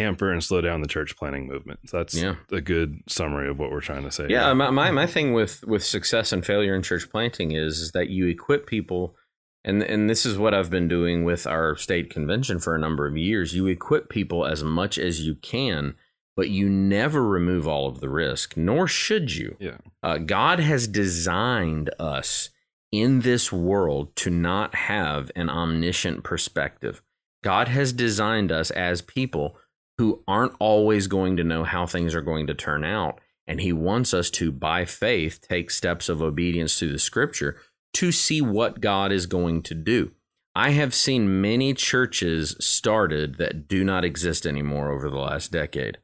[0.02, 1.80] hamper and slow down the church planting movement.
[1.90, 2.36] So that's Yeah.
[2.52, 4.28] a good summary of what we're trying to say.
[4.30, 4.56] Yeah, here.
[4.56, 8.10] my, my my thing with with success and failure in church planting is, is that
[8.10, 9.16] you equip people,
[9.64, 13.08] and and this is what I've been doing with our state convention for a number
[13.08, 13.54] of years.
[13.56, 15.96] You equip people as much as you can,
[16.36, 19.56] but you never remove all of the risk, nor should you.
[19.60, 19.78] Yeah.
[20.04, 22.50] Uh, God has designed us
[22.92, 27.02] in this world to not have an omniscient perspective.
[27.44, 29.58] God has designed us as people
[29.98, 33.20] who aren't always going to know how things are going to turn out.
[33.48, 37.58] And He wants us to, by faith, take steps of obedience to the scripture
[37.94, 40.12] to see what God is going to do.
[40.56, 45.98] I have seen many churches started that do not exist anymore over the last decade.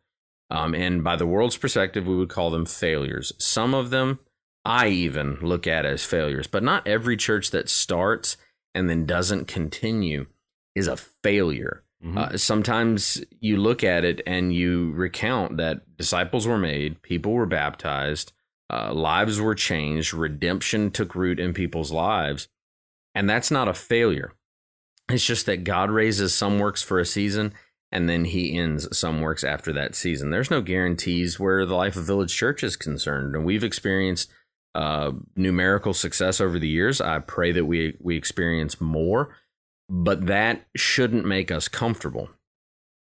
[0.50, 3.34] Um, and by the world's perspective, we would call them failures.
[3.38, 4.19] Some of them
[4.67, 8.36] I even look at as failures, but not every church that starts
[8.76, 10.26] and then doesn't continue
[10.76, 11.86] is a failure.
[12.03, 12.17] Mhm.
[12.17, 17.45] Uh, sometimes you look at it and you recount that disciples were made, people were
[17.45, 18.33] baptized,
[18.71, 22.47] uh, lives were changed, redemption took root in people's lives,
[23.15, 24.33] and that's not a failure.
[25.10, 27.53] It's just that God raises some works for a season
[27.91, 30.29] and then he ends some works after that season.
[30.29, 34.29] There's no guarantees where the life of Village Church is concerned, and we've experienced
[34.75, 36.99] uh, numerical success over the years.
[36.99, 39.36] I pray that we we experience more,
[39.89, 42.30] but that shouldn't make us comfortable.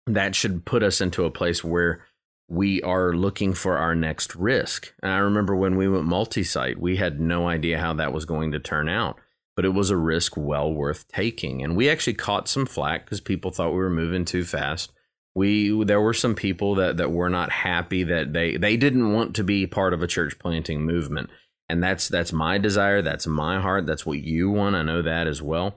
[0.06, 2.04] That should put us into a place where
[2.48, 4.94] we are looking for our next risk.
[5.02, 8.52] And I remember when we went multi-site, we had no idea how that was going
[8.52, 9.18] to turn out,
[9.54, 11.62] but it was a risk well worth taking.
[11.62, 14.92] And we actually caught some flack because people thought we were moving too fast.
[15.34, 19.36] We there were some people that that were not happy that they they didn't want
[19.36, 21.28] to be part of a church planting movement.
[21.68, 24.74] And that's that's my desire, that's my heart, that's what you want.
[24.74, 25.76] I know that as well.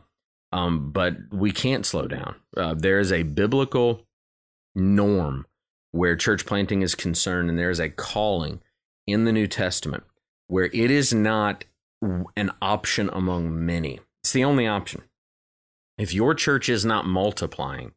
[0.51, 2.35] Um, but we can't slow down.
[2.55, 4.05] Uh, there is a biblical
[4.75, 5.45] norm
[5.91, 8.61] where church planting is concerned, and there is a calling
[9.07, 10.03] in the New Testament
[10.47, 11.63] where it is not
[12.01, 13.99] an option among many.
[14.23, 15.03] It's the only option.
[15.97, 17.93] If your church is not multiplying,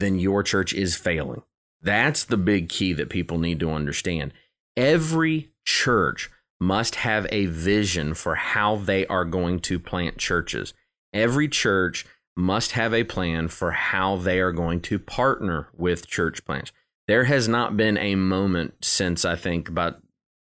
[0.00, 1.42] then your church is failing.
[1.80, 4.32] That's the big key that people need to understand.
[4.76, 10.74] Every church must have a vision for how they are going to plant churches.
[11.12, 16.44] Every church must have a plan for how they are going to partner with church
[16.44, 16.72] plants
[17.10, 20.00] there has not been a moment since I think about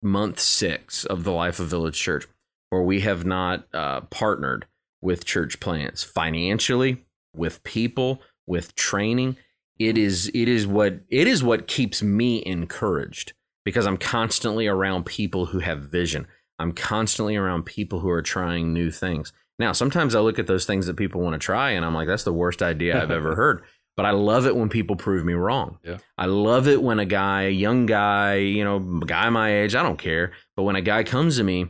[0.03, 2.27] month six of the life of Village Church
[2.71, 4.65] where we have not uh, partnered
[5.03, 9.37] with church plants financially, with people, with training.
[9.79, 13.35] It is it is what it is what keeps me encouraged
[13.67, 16.27] because I'm constantly around people who have vision.
[16.59, 19.31] I'm constantly around people who are trying new things.
[19.59, 22.09] Now, sometimes I look at those things that people want to try and I'm like,
[22.09, 23.63] that's the worst idea I've ever heard
[23.97, 25.79] but I love it when people prove me wrong.
[25.83, 25.99] Yeah.
[26.19, 29.75] I love it when a guy, a young guy, you know, a guy my age,
[29.75, 31.69] I don't care, but when a guy comes to me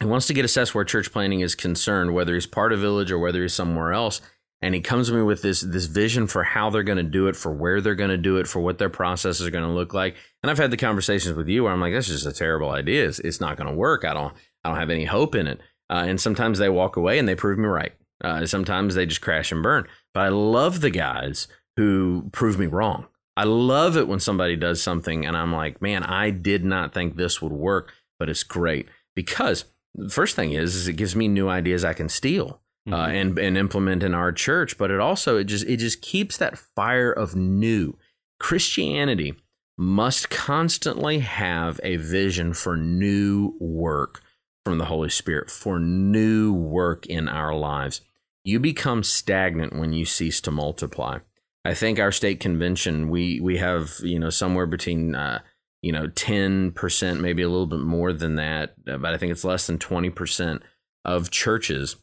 [0.00, 3.12] and wants to get assessed where church planting is concerned, whether he's part of village
[3.12, 4.22] or whether he's somewhere else,
[4.60, 7.28] and he comes to me with this this vision for how they're going to do
[7.28, 9.70] it, for where they're going to do it, for what their processes are going to
[9.70, 10.16] look like.
[10.42, 13.06] And I've had the conversations with you where I'm like, that's just a terrible idea.
[13.06, 14.04] It's, it's not going to work.
[14.04, 15.60] I don't I don't have any hope in it.
[15.90, 17.92] Uh, and sometimes they walk away and they prove me right.
[18.22, 19.86] Uh, sometimes they just crash and burn.
[20.12, 23.06] But I love the guys who prove me wrong.
[23.36, 27.16] I love it when somebody does something and I'm like, man, I did not think
[27.16, 31.28] this would work, but it's great because the first thing is, is it gives me
[31.28, 32.60] new ideas I can steal.
[32.86, 32.94] Uh, mm-hmm.
[32.94, 36.38] Uh, and and implement in our church, but it also it just it just keeps
[36.38, 37.98] that fire of new.
[38.40, 39.34] Christianity
[39.76, 44.22] must constantly have a vision for new work
[44.68, 48.02] from the Holy Spirit, for new work in our lives.
[48.44, 51.20] You become stagnant when you cease to multiply.
[51.64, 55.40] I think our state convention, we we have you know somewhere between uh,
[55.80, 59.44] you know ten percent, maybe a little bit more than that, but I think it's
[59.44, 60.62] less than twenty percent
[61.02, 61.96] of churches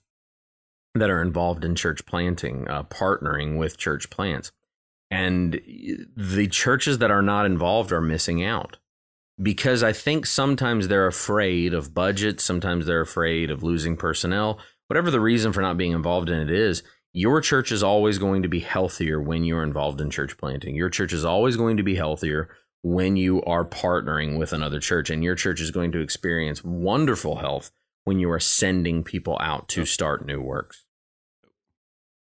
[0.96, 4.52] that are involved in church planting, uh, partnering with church plants,
[5.12, 5.62] and
[6.18, 8.78] the churches that are not involved are missing out
[9.42, 15.12] because I think sometimes they're afraid of budget, sometimes they're afraid of losing personnel, whatever
[15.12, 18.50] the reason for not being involved in it is, your church is always going to
[18.50, 20.76] be healthier when you're involved in church planting.
[20.76, 22.50] Your church is always going to be healthier
[22.82, 27.38] when you are partnering with another church, and your church is going to experience wonderful
[27.38, 27.72] health
[28.04, 30.86] when you are sending people out to start new works.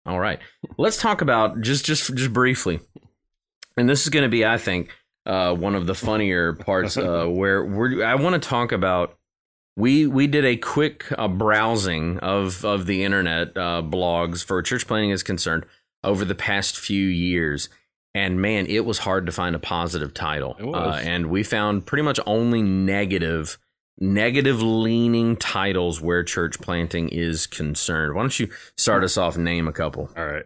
[0.05, 0.39] All right,
[0.77, 2.79] let's talk about just just just briefly,
[3.75, 4.91] and this is going to be, I think,
[5.27, 9.17] uh, one of the funnier parts uh, where we're, I want to talk about
[9.75, 14.87] we we did a quick uh, browsing of of the internet uh, blogs for church
[14.87, 15.65] planting is concerned
[16.03, 17.69] over the past few years,
[18.15, 20.55] and man, it was hard to find a positive title.
[20.59, 23.59] Uh, and we found pretty much only negative
[23.99, 28.15] negative leaning titles where church planting is concerned.
[28.15, 29.37] Why don't you start us off?
[29.37, 30.09] Name a couple.
[30.15, 30.45] All right.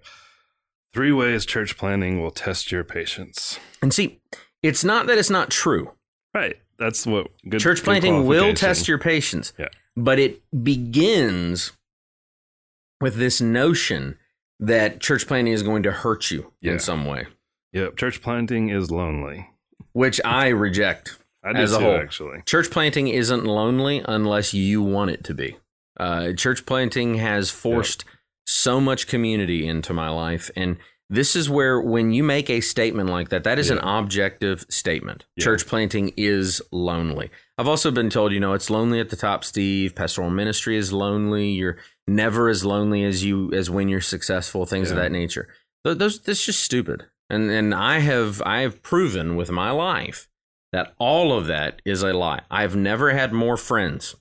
[0.93, 3.59] Three ways church planting will test your patience.
[3.81, 4.19] And see,
[4.63, 5.91] it's not that it's not true.
[6.33, 9.53] Right that's what good church planting will test your patience.
[9.57, 9.67] Yeah.
[9.95, 11.73] But it begins
[12.99, 14.17] with this notion
[14.59, 16.73] that church planting is going to hurt you yeah.
[16.73, 17.27] in some way.
[17.73, 19.47] Yep, church planting is lonely,
[19.93, 21.97] which I reject I as a too, whole.
[21.97, 25.57] Actually, church planting isn't lonely unless you want it to be.
[25.99, 28.15] Uh, church planting has forced yep.
[28.45, 30.77] so much community into my life, and
[31.11, 33.75] this is where when you make a statement like that that is yeah.
[33.75, 35.25] an objective statement.
[35.35, 35.43] Yeah.
[35.43, 37.29] church planting is lonely.
[37.57, 39.93] I've also been told you know it's lonely at the top steve.
[39.93, 41.49] Pastoral ministry is lonely.
[41.49, 44.95] You're never as lonely as you as when you're successful things yeah.
[44.95, 45.49] of that nature.
[45.83, 47.05] Those that's just stupid.
[47.29, 50.29] And and i have i have proven with my life
[50.71, 52.41] that all of that is a lie.
[52.49, 54.15] I've never had more friends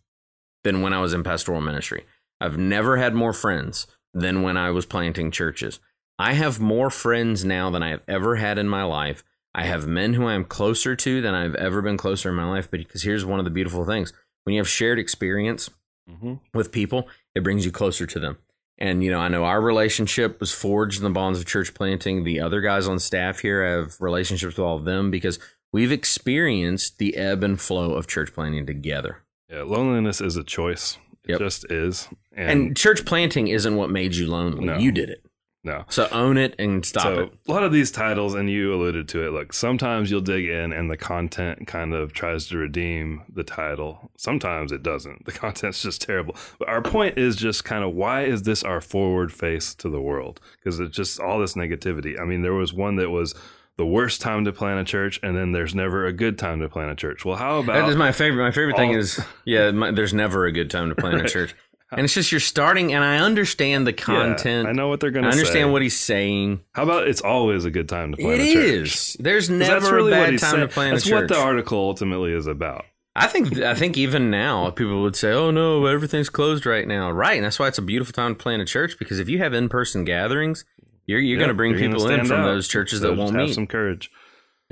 [0.64, 2.05] than when i was in pastoral ministry.
[2.41, 5.78] I've never had more friends than when i was planting churches
[6.21, 9.25] I have more friends now than I have ever had in my life.
[9.55, 12.71] I have men who I'm closer to than I've ever been closer in my life.
[12.71, 14.12] Because here's one of the beautiful things
[14.45, 15.71] when you have shared experience
[16.09, 18.39] hmm with people, it brings you closer to them.
[18.79, 22.25] And you know, I know our relationship was forged in the bonds of church planting.
[22.25, 25.39] The other guys on staff here have relationships with all of them because
[25.73, 29.23] we've experienced the ebb and flow of church planting together.
[29.51, 30.99] Yeah, loneliness is a choice.
[31.25, 31.39] It Yep.
[31.39, 32.09] just is.
[32.33, 34.64] And, And church planting isn't what made you lonely.
[34.64, 34.79] No.
[34.79, 35.25] You did it.
[35.62, 35.84] No.
[35.90, 37.32] So own it and stop so it.
[37.46, 39.32] a lot of these titles, and you alluded to it.
[39.32, 44.11] Look, sometimes you'll dig in, and the content kind of tries to redeem the title.
[44.16, 45.24] Sometimes it doesn't.
[45.30, 46.34] The content's just terrible.
[46.58, 50.00] But our point is just kind of why is this our forward face to the
[50.00, 50.40] world?
[50.58, 52.20] Because it's just all this negativity.
[52.20, 53.34] I mean, there was one that was
[53.76, 56.68] the worst time to plant a church, and then there's never a good time to
[56.68, 57.24] plant a church.
[57.24, 58.42] Well, how about is my favorite.
[58.42, 61.54] My favorite thing is, yeah, my, there's never a good time to plant a church.
[61.93, 64.68] And it's just you're starting, and I understand the Yeah, content.
[64.68, 65.36] I know what they're going to say.
[65.36, 66.61] I understand what he's saying.
[66.72, 68.64] How about it's always a good time to plant It a church?
[68.86, 69.16] is.
[69.18, 70.61] There's never really a bad time saying.
[70.61, 71.20] to plant That's a church.
[71.22, 72.84] what the article ultimately is about.
[73.16, 77.11] I think I think even now people would say, "Oh no, everything's closed right now."
[77.11, 79.38] Right, and that's why it's a beautiful time to plant a church because if you
[79.38, 80.64] have in-person gatherings,
[81.07, 82.45] you're you're going to bring people in from out.
[82.47, 83.55] those churches So that won't have meet.
[83.55, 84.12] some courage.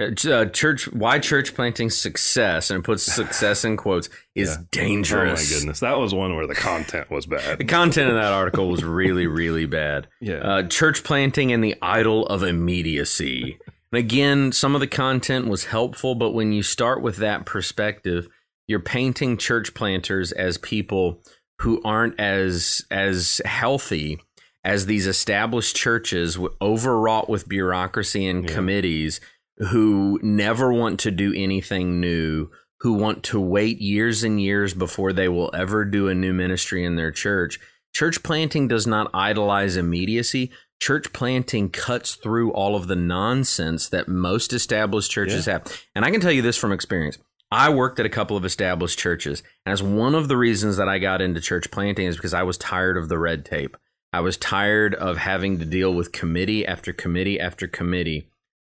[0.01, 4.83] Uh, church, why church planting success and it puts success in quotes is Yeah.
[4.83, 4.87] Oh
[5.51, 7.59] my goodness, that was one where the content was bad.
[7.59, 10.07] The content of that article was really, really bad.
[10.21, 13.59] Yeah, Uh, church planting and the idol of immediacy.
[13.93, 18.29] And again, some of the content was helpful, but when you start with that perspective,
[18.67, 21.23] you're painting church planters as people
[21.61, 24.21] who aren't as as healthy
[24.65, 28.55] as these established churches overwrought with bureaucracy and Yeah.
[28.55, 29.21] committees
[29.59, 32.49] who never want to do anything new
[32.81, 36.85] who want to wait years and years before they will ever do a new ministry
[36.85, 37.59] in their church.
[37.93, 40.51] Church planting does not idolize immediacy.
[40.81, 45.85] Church planting cuts through all of the nonsense that most established churches have.
[45.95, 47.19] And i can tell you this from experience.
[47.51, 50.89] I worked at a couple of established churches, and as one of the reasons that
[50.89, 53.77] I got into church planting is because I was tired of the red tape.
[54.13, 58.29] I was tired of having to deal with committee after committee after committee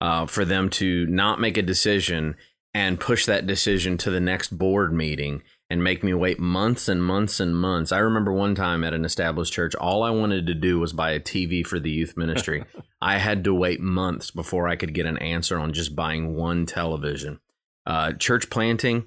[0.02, 2.34] uh, for them to not make a decision
[2.74, 7.04] and push that decision to the next board meeting and make me wait months and
[7.04, 7.92] months and months.
[7.92, 11.12] I remember one time at an established church, all I wanted to do was buy
[11.12, 12.64] a TV for the youth ministry.
[13.00, 16.66] I had to wait months before I could get an answer on just buying one
[16.66, 17.38] television.
[17.86, 19.04] Uh, church planting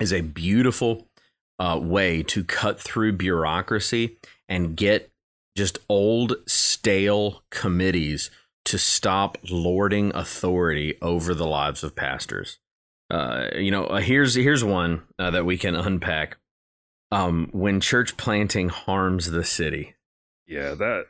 [0.00, 1.06] is a beautiful
[1.58, 4.16] uh, way to cut through bureaucracy
[4.48, 5.12] and get
[5.54, 8.30] just old, stale committees
[8.66, 12.58] to stop lording authority over the lives of pastors.
[13.10, 16.38] Uh, you know, uh, here's here's one uh, that we can unpack.
[17.12, 19.94] Um, when church planting harms the city.
[20.48, 21.04] yeah, that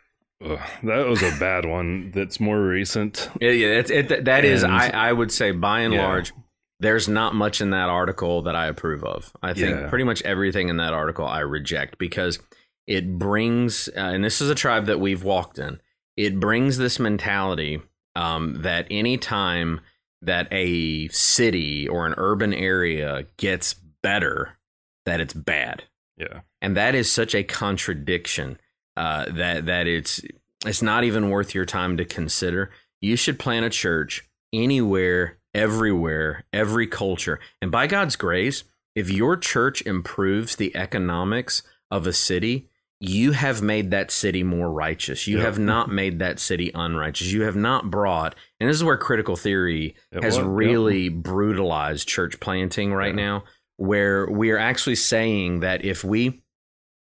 [0.45, 2.11] ugh, that was a bad one.
[2.15, 3.31] That's more recent.
[3.41, 6.07] Yeah, yeah, it, that is, And- I, I would say, by and Yeah.
[6.07, 6.33] large,
[6.81, 9.33] there's not much in that article that I approve of.
[9.43, 9.89] I think Yeah.
[9.89, 12.39] pretty much everything in that article I reject because
[12.87, 15.81] it brings, uh, and this is a tribe that we've walked in,
[16.17, 17.81] it brings this mentality
[18.17, 19.81] um, that any time
[20.23, 24.57] that a city or an urban area gets better,
[25.05, 25.85] that it's bad.
[26.17, 28.59] Yeah, and that is such a contradiction
[28.97, 30.21] uh, that that it's
[30.65, 32.71] it's not even worth your time to consider.
[33.01, 38.63] You should plant a church anywhere, everywhere, every culture, and by God's grace,
[38.95, 42.69] if your church improves the economics of a city,
[43.09, 45.27] you have made that city more righteous.
[45.27, 45.45] You Yeah.
[45.45, 47.33] have not made that city unrighteous.
[47.33, 50.53] You have not brought, and this is where critical theory It has was, yeah.
[50.53, 53.25] really brutalized church planting right Yeah.
[53.27, 53.45] now,
[53.77, 56.43] where we are actually saying that if we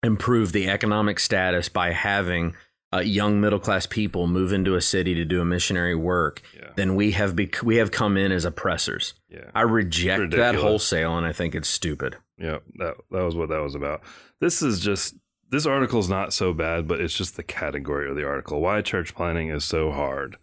[0.02, 2.54] improve the economic status by having
[2.92, 6.42] uh, young middle class people move into a city to do a missionary work,
[6.76, 9.14] then we have bec- we have come in as oppressors.
[9.28, 9.50] yeah.
[9.54, 12.16] I reject that wholesale, and I think it's stupid.
[12.38, 14.02] Yeah, that that was what that was about.
[14.40, 15.14] This is just
[15.50, 18.60] this article is not so bad, but it's just the category of the article.
[18.60, 20.36] Why church planting is so hard.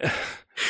[0.00, 0.18] yes,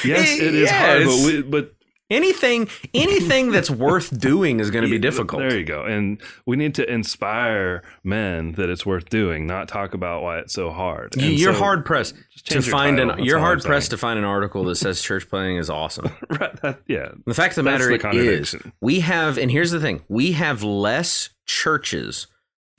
[0.05, 1.75] eh, it is Yeah, hard, but we, but
[2.11, 5.41] Anything anything that's worth doing is going to be difficult.
[5.43, 5.85] There you go.
[5.85, 10.53] And we need to inspire men that it's worth doing, not talk about why it's
[10.53, 11.17] so hard.
[11.17, 12.17] And You're so- hard pressed
[12.47, 13.13] to find title.
[13.13, 13.25] an.
[13.25, 16.11] You're hard pressed to find an article that says church planting is awesome.
[16.31, 17.13] right, that, yeah.
[17.27, 20.65] The fact of the matter the is, we have, and here's the thing: we have
[20.65, 22.27] less churches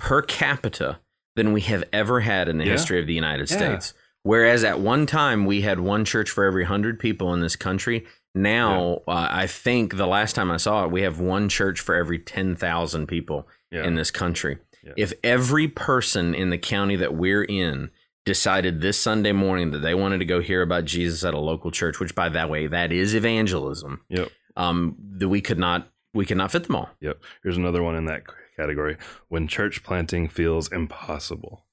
[0.01, 0.99] per capita
[1.35, 2.71] than we have ever had in the Yeah.
[2.73, 3.57] history of the United Yeah.
[3.57, 3.93] States.
[4.23, 8.05] Whereas at one time we had one church for every hundred people in this country.
[8.35, 11.95] Now, uh, I think the last time I saw it, we have one church for
[11.95, 13.83] every ten thousand people Yeah.
[13.83, 14.57] in this country.
[14.83, 14.93] Yeah.
[14.97, 17.91] If every person in the county that we're in
[18.25, 21.71] decided this Sunday morning that they wanted to go hear about Jesus at a local
[21.71, 24.29] church, which by that way, that is evangelism Yep.
[24.55, 26.89] um, that we could not We cannot fit them all.
[26.99, 27.21] Yep.
[27.41, 28.25] Here's another one in that
[28.61, 28.97] category.
[29.29, 31.65] When church planting feels impossible.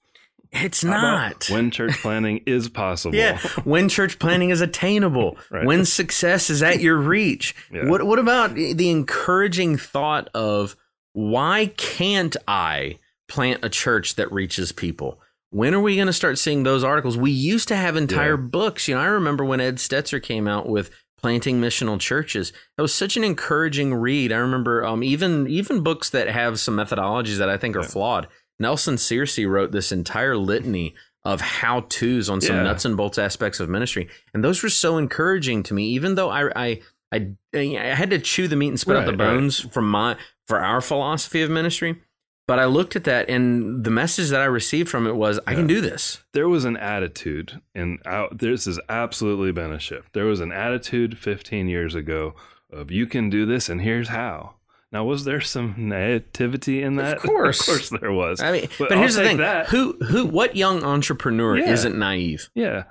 [0.50, 1.46] It's How not.
[1.50, 3.14] When church planting is possible.
[3.14, 5.66] Yeah, when church planting is attainable, Right.
[5.66, 7.54] when success is at your reach.
[7.70, 7.86] Yeah.
[7.88, 10.74] What what about the encouraging thought of
[11.12, 15.20] why can't I plant a church that reaches people?
[15.50, 17.16] When are we going to start seeing those articles?
[17.18, 18.48] We used to have entire Yeah.
[18.48, 18.88] books.
[18.88, 22.52] You know, I remember when Ed Stetzer came out with planting missional churches.
[22.76, 24.32] That was such an encouraging read.
[24.32, 27.86] I remember um, even even books that have some methodologies that I think are Yeah.
[27.88, 28.28] flawed.
[28.60, 30.94] Nelson Searcy wrote this entire litany
[31.24, 32.62] of how tos on some Yeah.
[32.62, 35.88] nuts and bolts aspects of ministry, and those were so encouraging to me.
[35.90, 36.80] Even though I I
[37.12, 39.34] I, I had to chew the meat and spit out the Right, right.
[39.34, 40.16] bones from my
[40.46, 42.00] for our philosophy of ministry,
[42.48, 45.54] but I looked at that and the message that I received from it was I
[45.54, 46.24] can do this.
[46.32, 48.00] there was an attitude, and
[48.32, 50.12] this has absolutely been a shift.
[50.14, 52.34] There was an attitude 15 years ago
[52.72, 54.54] of you can do this, and here's how.
[54.90, 57.18] Now, was there some naivety in that?
[57.22, 57.60] course.
[57.60, 58.40] of course, there was.
[58.40, 59.66] I mean, but, I'll here's the thing: that.
[59.66, 61.70] who who what young entrepreneur Yeah.
[61.72, 62.48] isn't naive?
[62.54, 62.84] Yeah,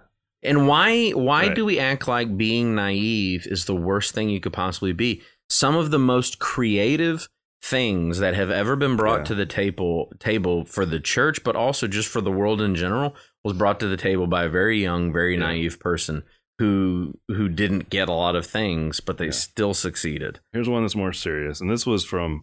[0.43, 1.55] And why why Right.
[1.55, 5.23] do we act like being naive is the worst thing you could possibly be?
[5.49, 7.27] Some of the most creative
[7.69, 9.25] things that have ever been brought Yeah.
[9.25, 13.15] to the table table for the church, but also just for the world in general,
[13.43, 15.41] was brought to the table by a very young, very Yeah.
[15.47, 16.23] naive person
[16.59, 19.31] who who didn't get a lot of things, but they Yeah.
[19.31, 20.39] still succeeded.
[20.53, 22.41] here's one that's more serious, and this was from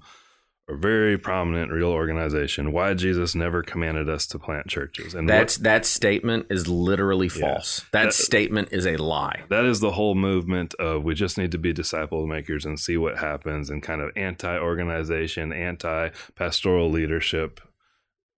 [0.68, 2.72] a very prominent real organization.
[2.72, 7.26] Why Jesus never commanded us to plant churches, and what- That's that statement is literally
[7.34, 7.40] Yeah.
[7.54, 7.80] false.
[7.92, 9.42] That, That- statement is a lie.
[9.50, 12.96] that is the whole movement of we just need to be disciple makers and see
[12.96, 17.60] what happens, and kind of anti-organization, anti-pastoral leadership.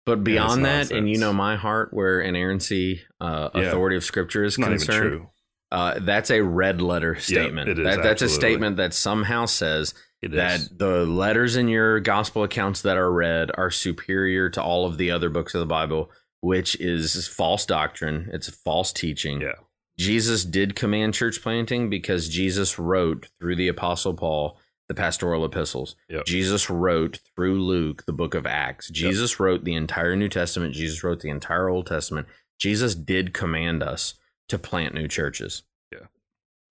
[0.04, 3.62] But beyond that, and you know my heart, where inerrancy, uh, Yeah.
[3.62, 5.28] authority of Scripture is It's not even concerned, true.
[5.72, 7.68] Uh, that's a red letter statement.
[7.68, 10.68] it is, that, that's a statement that somehow says It that is.
[10.70, 15.10] the letters in your gospel accounts that are read are superior to all of the
[15.10, 16.10] other books of the Bible,
[16.40, 18.30] which is false doctrine.
[18.32, 19.40] It's a false teaching.
[19.40, 19.52] Yeah.
[19.98, 24.58] Jesus did command church planting because Jesus wrote through the Apostle Paul
[24.88, 25.96] the pastoral epistles.
[26.08, 26.26] Yep.
[26.26, 28.88] Jesus wrote through Luke the book of Acts.
[28.90, 30.74] Jesus wrote the entire New Testament.
[30.74, 32.28] Jesus wrote the entire Old Testament.
[32.58, 34.14] Jesus did command us
[34.48, 35.62] to plant new churches.
[35.92, 36.06] Yeah.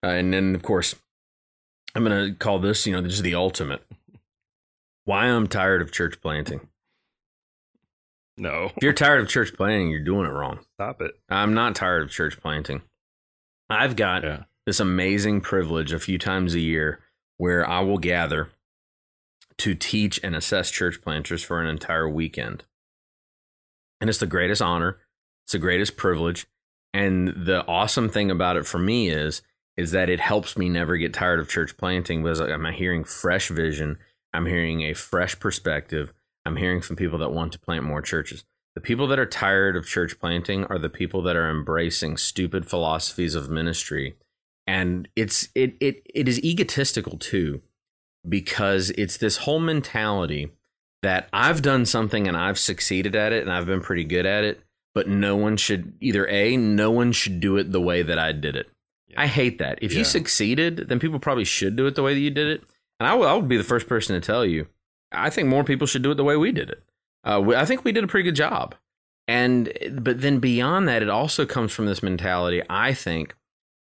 [0.04, 0.96] Uh, and then, of course,
[1.96, 3.82] I'm going to call this, you know, this is the ultimate.
[5.06, 6.68] Why I'm tired of church planting.
[8.38, 10.60] No, If you're tired of church planting, you're doing it wrong.
[10.74, 11.14] stop it.
[11.30, 12.82] I'm not tired of church planting.
[13.70, 14.44] I've got Yeah.
[14.66, 17.00] this amazing privilege a few times a year
[17.38, 18.50] where I will gather
[19.60, 22.66] to teach and assess church planters for an entire weekend.
[24.02, 25.00] And it's the greatest honor,
[25.46, 26.46] it's the greatest privilege.
[26.94, 29.42] And the awesome thing about it for me is
[29.78, 33.50] is that it helps me never get tired of church planting because I'm hearing fresh
[33.50, 33.98] vision,
[34.34, 36.14] I'm hearing a fresh perspective,
[36.46, 38.46] I'm hearing from people that want to plant more churches.
[38.76, 42.68] The people that are tired of church planting are the people that are embracing stupid
[42.68, 44.16] philosophies of ministry.
[44.68, 47.62] And it's it it it is egotistical too,
[48.28, 50.52] because it's this whole mentality
[51.04, 54.44] that I've done something and I've succeeded at it and I've been pretty good at
[54.44, 54.62] it,
[54.94, 58.32] but no one should either A, no one should do it the way that I
[58.32, 58.70] did it.
[59.08, 59.22] Yeah.
[59.22, 59.80] I hate that.
[59.82, 60.00] If Yeah.
[60.00, 62.64] you succeeded, then people probably should do it the way that you did it.
[63.00, 64.68] And I would, I would be the first person to tell you,
[65.12, 66.84] I think more people should do it the way we did it.
[67.24, 68.76] Uh, we, I think we did a pretty good job.
[69.28, 73.36] And but then beyond that, it also comes from this mentality, I think,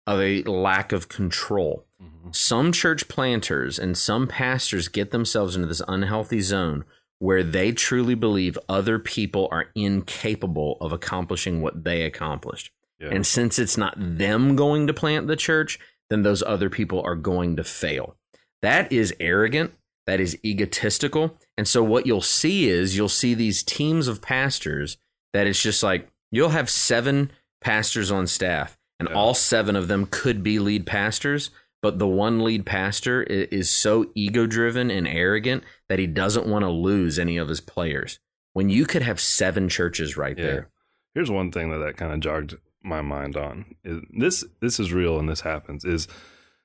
[0.05, 1.85] of a lack of control.
[2.31, 6.83] Some church planters and some pastors get themselves into this unhealthy zone
[7.19, 12.71] where they truly believe other people are incapable of accomplishing what they accomplished.
[13.01, 13.09] Yeah.
[13.09, 15.79] And since it's not them going to plant the church,
[16.09, 18.15] then those other people are going to fail.
[18.61, 19.73] That is arrogant.
[20.07, 21.37] That is egotistical.
[21.57, 24.97] And so what you'll see is you'll see these teams of pastors
[25.33, 27.31] that it's just like you'll have seven
[27.61, 29.15] pastors on staff, and Yeah.
[29.15, 31.49] all seven of them could be lead pastors.
[31.81, 36.63] But the one lead pastor is so ego driven and arrogant that he doesn't want
[36.63, 38.19] to lose any of his players.
[38.53, 40.45] When you could have seven churches right Yeah.
[40.45, 40.69] there.
[41.15, 43.75] Here's one thing that that kind of jogged my mind on.
[43.83, 46.07] Is this this is real and this happens is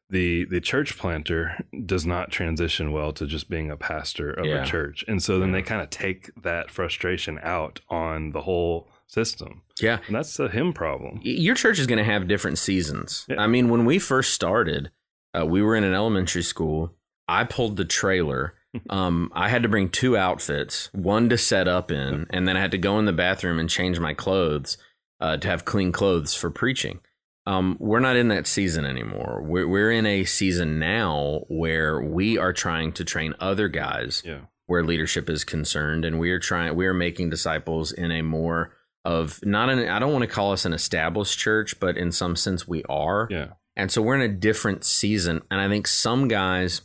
[0.09, 4.63] the the church planter does not transition well to just being a pastor of Yeah.
[4.63, 5.05] a church.
[5.09, 5.55] And so then Yeah.
[5.57, 9.63] they kind of take that frustration out on the whole system.
[9.81, 9.99] Yeah.
[10.07, 11.21] And that's a him problem.
[11.23, 13.27] Your church is going to have different seasons.
[13.29, 13.41] Yeah.
[13.41, 14.91] I mean, when we first started,
[15.39, 16.95] uh, we were in an elementary school.
[17.29, 18.55] I pulled the trailer.
[18.91, 22.61] Um, I had to bring two outfits, one to set up in, and then I
[22.61, 24.77] had to go in the bathroom and change my clothes
[25.21, 27.01] uh, to have clean clothes for preaching.
[27.49, 29.41] um, we're not in that season anymore.
[29.47, 34.41] We're, we're in a season now where we are trying to train other guys Yeah.
[34.67, 36.75] where leadership is concerned, and we are trying.
[36.75, 39.89] We are making disciples in a more of not an.
[39.89, 43.29] I don't want to call us an established church, but in some sense we are.
[43.31, 43.51] Yeah.
[43.77, 46.81] And so we're in a different season, and I think some guys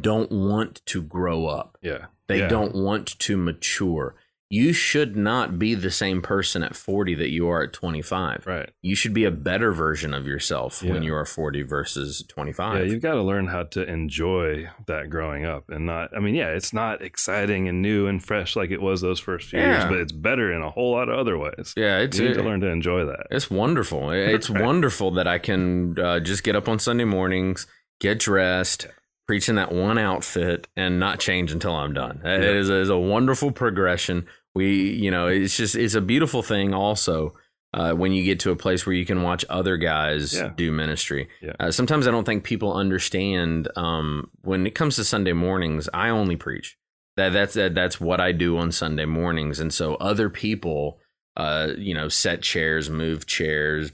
[0.00, 1.76] don't want to grow up.
[1.82, 2.06] Yeah.
[2.28, 2.48] They Yeah.
[2.48, 4.14] don't want to mature.
[4.54, 8.44] You should not be the same person at 40 that you are at 25.
[8.46, 8.70] Right.
[8.82, 12.76] You should be a better version of yourself when you are 40 versus 25.
[12.78, 16.34] Yeah, you've got to learn how to enjoy that growing up and not, I mean,
[16.36, 19.84] yeah, it's not exciting and new and fresh like it was those first few years,
[19.86, 21.72] but it's better in a whole lot of other ways.
[21.76, 23.26] yeah, it's You need to learn to enjoy that.
[23.32, 24.10] It's wonderful.
[24.34, 24.62] It's Right.
[24.62, 27.66] wonderful that I can uh, just get up on Sunday mornings,
[28.00, 28.86] get dressed,
[29.26, 32.20] preach in that one outfit, and not change until I'm done.
[32.24, 32.50] It Yeah.
[32.60, 34.26] is, is a wonderful progression.
[34.54, 36.72] We, you know, it's just it's a beautiful thing.
[36.74, 37.34] Also,
[37.72, 40.52] uh, when you get to a place where you can watch other guys Yeah.
[40.56, 41.28] do ministry.
[41.42, 41.54] Yeah.
[41.58, 45.88] Uh, sometimes I don't think people understand um, when it comes to Sunday mornings.
[45.92, 46.78] I only preach.
[47.16, 50.98] That that's that, that's what I do on Sunday mornings, and so other people,
[51.36, 53.92] uh, you know, set chairs, move chairs,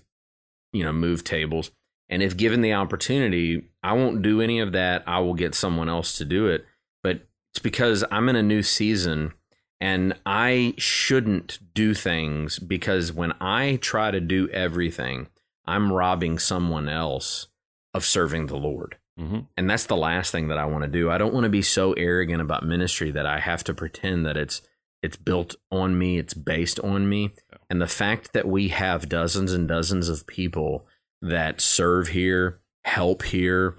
[0.72, 1.70] you know, move tables.
[2.08, 5.04] And if given the opportunity, I won't do any of that.
[5.06, 6.64] I will get someone else to do it.
[7.02, 9.32] But it's because I'm in a new season
[9.80, 15.28] and I shouldn't do things because when I try to do everything,
[15.66, 17.48] I'm robbing someone else
[17.94, 18.98] of serving the Lord.
[19.18, 21.10] hmm And that's the last thing that I want to do.
[21.10, 24.36] I don't want to be so arrogant about ministry that I have to pretend that
[24.36, 24.62] it's
[25.02, 27.32] it's built on me, it's based on me.
[27.50, 27.58] Yeah.
[27.70, 30.86] And the fact that we have dozens and dozens of people
[31.22, 33.78] that serve here, help here,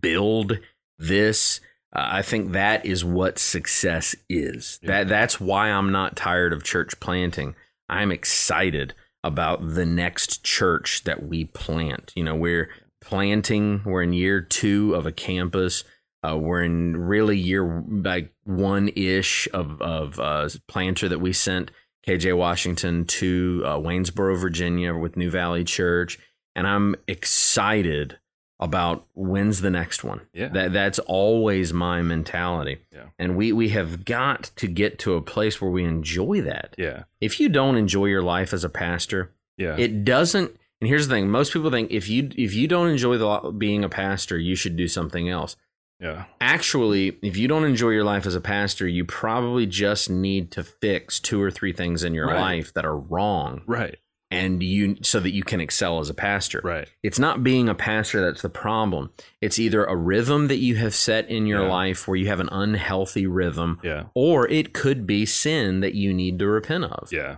[0.00, 0.58] build
[0.98, 1.60] this,
[1.94, 4.78] uh, I think that is what success is.
[4.82, 4.88] Yeah.
[4.88, 7.54] That that's why I'm not tired of church planting.
[7.88, 12.12] I'm excited about the next church that we plant.
[12.14, 12.70] You know, we're
[13.00, 13.82] planting.
[13.84, 15.84] We're in year two of a campus.
[16.22, 21.70] Uh, we're in really year like one ish of of uh, planter that we sent
[22.06, 26.18] KJ Washington to uh, Waynesboro, Virginia, with New Valley Church,
[26.54, 28.18] and I'm excited
[28.60, 30.22] about when's the next one.
[30.32, 30.48] Yeah.
[30.48, 32.78] That that's always my mentality.
[32.92, 33.04] Yeah.
[33.18, 36.74] And we we have got to get to a place where we enjoy that.
[36.76, 37.04] Yeah.
[37.20, 39.76] If you don't enjoy your life as a pastor, Yeah.
[39.78, 43.16] it doesn't and here's the thing most people think if you if you don't enjoy
[43.18, 45.56] the being a pastor you should do something else
[46.00, 46.26] yeah.
[46.40, 50.62] actually if you don't enjoy your life as a pastor you probably just need to
[50.62, 52.40] fix two or three things in your Right.
[52.40, 53.96] life that are wrong Right.
[54.30, 56.88] And you so that you can excel as a pastor Right.
[57.02, 59.10] it's not being a pastor that's the problem
[59.40, 61.70] it's either a rhythm that you have set in your Yeah.
[61.70, 64.04] life where you have an unhealthy rhythm Yeah.
[64.14, 67.36] or it could be sin that you need to repent of Yeah.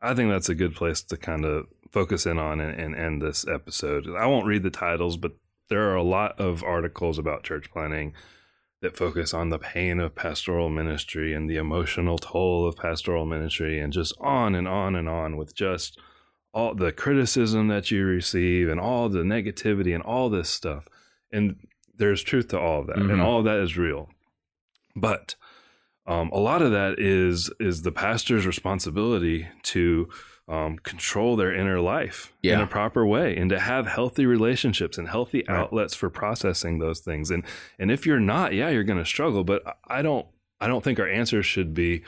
[0.00, 3.22] I think that's a good place to kind of focus in on and, and end
[3.22, 4.08] this episode.
[4.08, 5.36] I won't read the titles, but
[5.68, 8.14] there are a lot of articles about church planting
[8.80, 13.78] that focus on the pain of pastoral ministry and the emotional toll of pastoral ministry
[13.78, 16.00] and just on and on and on with just
[16.52, 20.86] all the criticism that you receive and all the negativity and all this stuff.
[21.32, 21.56] And
[21.96, 23.12] there's truth to all of that, Mhm.
[23.12, 24.10] and all of that is real.
[24.94, 25.36] But
[26.06, 30.08] um, a lot of that is is the pastor's responsibility to
[30.48, 35.08] um, control their inner life in a proper way and to have healthy relationships and
[35.08, 35.56] healthy Right.
[35.56, 37.30] outlets for processing those things.
[37.30, 37.44] And
[37.78, 39.44] and if you're not, yeah, you're going to struggle.
[39.44, 40.26] But I don't
[40.60, 42.02] I don't think our answer should be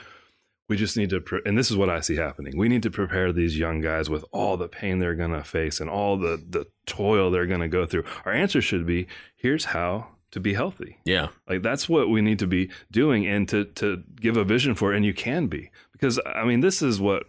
[0.67, 2.57] we just need to pre- and this is what i see happening.
[2.57, 5.79] We need to prepare these young guys with all the pain they're going to face
[5.79, 8.03] and all the the toil they're going to go through.
[8.25, 10.97] Our answer should be here's how to be healthy.
[11.05, 11.27] Yeah.
[11.47, 14.91] Like that's what we need to be doing and to to give a vision for
[14.91, 15.71] and you can be.
[15.91, 17.23] Because i mean this is what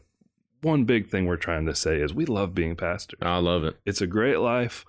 [0.62, 3.18] one big thing we're trying to say is we love being pastors.
[3.22, 3.76] I love it.
[3.84, 4.84] It's a great life.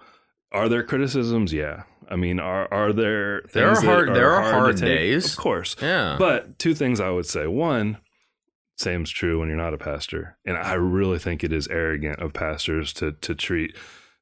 [0.51, 1.51] Are there criticisms?
[1.53, 1.83] Yeah.
[2.09, 5.33] I mean are are there things There are hard- there are to hard days.
[5.33, 5.75] of course.
[5.81, 6.15] Yeah.
[6.17, 7.45] But two things I would say.
[7.45, 7.97] One,
[8.77, 10.37] same's true when you're not a pastor.
[10.45, 13.75] And I really think it is arrogant of pastors to to treat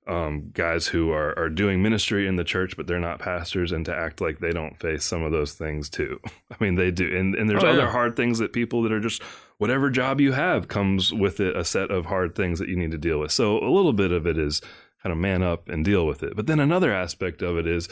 [0.08, 3.84] um, guys who are, are doing ministry in the church, but they're not pastors, and
[3.86, 6.20] to act like they don't face some of those things too.
[6.52, 7.06] I mean, they do.
[7.18, 7.92] And, and there's Oh, other yeah.
[7.92, 9.24] hard things that people that are just
[9.58, 12.92] whatever job you have comes with it a set of hard things that you need
[12.92, 13.32] to deal with.
[13.32, 14.62] So a little bit of it is
[15.02, 16.36] kind of man up and deal with it.
[16.36, 17.90] But then another aspect of it is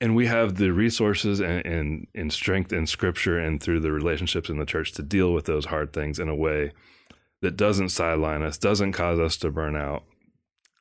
[0.00, 4.48] and we have the resources and, and, and strength in scripture and through the relationships
[4.48, 6.72] in the church to deal with those hard things in a way
[7.42, 10.04] that doesn't sideline us, doesn't cause us to burn out.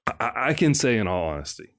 [0.07, 1.69] I, I can say in all honesty,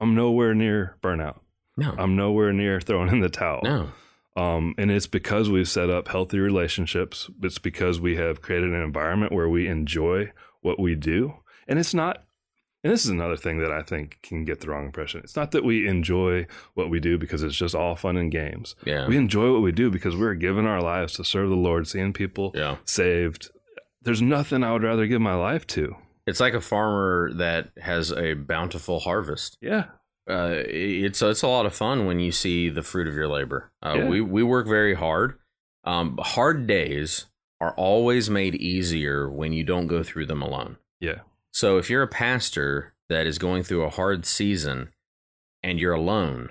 [0.00, 1.40] I'm nowhere near burnout.
[1.76, 3.60] no I'm nowhere near throwing in the towel.
[3.62, 3.88] no
[4.36, 7.30] Um, and it's because we've set up healthy relationships.
[7.42, 11.36] It's because we have created an environment where we enjoy what we do.
[11.66, 12.25] And it's not,
[12.86, 15.20] And this is another thing that I think can get the wrong impression.
[15.24, 18.74] It's not that we enjoy what we do because it's just all fun and games.
[18.84, 19.06] Yeah.
[19.06, 22.12] We enjoy what we do because we're giving our lives to serve the Lord, seeing
[22.12, 22.76] people Yeah.
[22.84, 23.50] saved.
[24.02, 25.96] There's nothing I would rather give my life to.
[26.26, 29.58] It's like a farmer that has a bountiful harvest.
[29.60, 29.86] Yeah.
[30.28, 33.70] Uh, it's it's a lot of fun when you see the fruit of your labor.
[33.82, 34.08] Uh, Yeah.
[34.08, 35.38] We we work very hard.
[35.84, 37.26] Um, hard days
[37.60, 40.76] are always made easier when you don't go through them alone.
[41.00, 41.20] Yeah.
[41.56, 44.90] So if you're a pastor that is going through a hard season
[45.62, 46.50] and you're alone,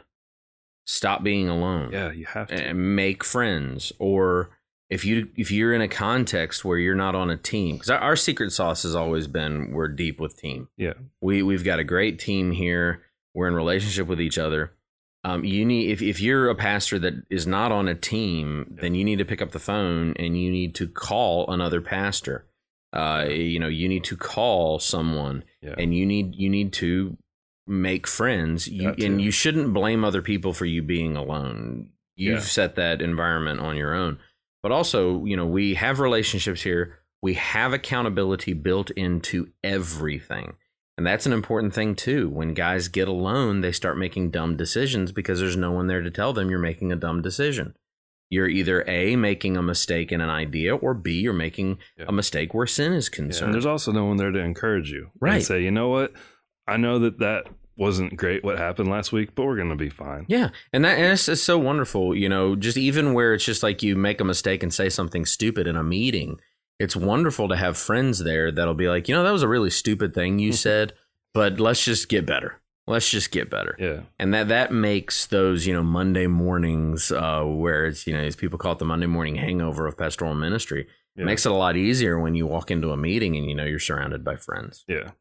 [0.87, 1.91] stop being alone.
[1.91, 2.11] Yeah.
[2.11, 2.55] You have to.
[2.55, 4.49] and make friends or
[4.89, 7.99] if you if you're in a context where you're not on a team because our,
[7.99, 10.93] our secret sauce has always been we're deep with team Yeah.
[11.21, 13.03] we we've got a great team here
[13.35, 14.71] we're in relationship with each other
[15.23, 18.95] um, you need if, if you're a pastor that is not on a team then
[18.95, 22.45] you need to pick up the phone and you need to call another pastor
[22.95, 25.75] uh, you know you need to call someone Yeah.
[25.77, 27.17] and you need you need to
[27.67, 28.67] make friends.
[28.67, 31.89] You, and you shouldn't blame other people for you being alone.
[32.15, 32.39] You've Yeah.
[32.39, 34.19] set that environment on your own.
[34.63, 36.99] But also you know we have relationships here.
[37.21, 40.53] We have accountability built into everything.
[40.97, 42.29] And that's an important thing too.
[42.29, 46.11] When guys get alone they start making dumb decisions because there's no one there to
[46.11, 47.75] tell them you're making a dumb decision
[48.29, 52.05] you're either a making a mistake in an idea or b you're making Yeah.
[52.07, 54.91] a mistake where sin is Yeah, concerned and there's also no one there to encourage
[54.91, 55.11] you.
[55.19, 55.35] Right.
[55.35, 56.13] And say, you know what?
[56.67, 57.47] I know that that
[57.77, 60.25] wasn't great what happened last week, but we're going to be fine.
[60.27, 62.55] Yeah, and that and it's, it's so wonderful, you know.
[62.55, 65.75] Just even where it's just like you make a mistake and say something stupid in
[65.75, 66.39] a meeting,
[66.79, 69.69] it's wonderful to have friends there that'll be like, you know, that was a really
[69.69, 70.55] stupid thing you mm-hmm.
[70.55, 70.93] said,
[71.33, 72.61] but let's just get better.
[72.87, 74.01] Let's just get better, Yeah.
[74.19, 78.35] and that that makes those you know Monday mornings uh, where it's you know as
[78.35, 81.25] people call it the Monday morning hangover of pastoral ministry Yeah.
[81.25, 83.79] makes it a lot easier when you walk into a meeting and you know you're
[83.79, 84.83] surrounded by friends.
[84.87, 85.11] Yeah.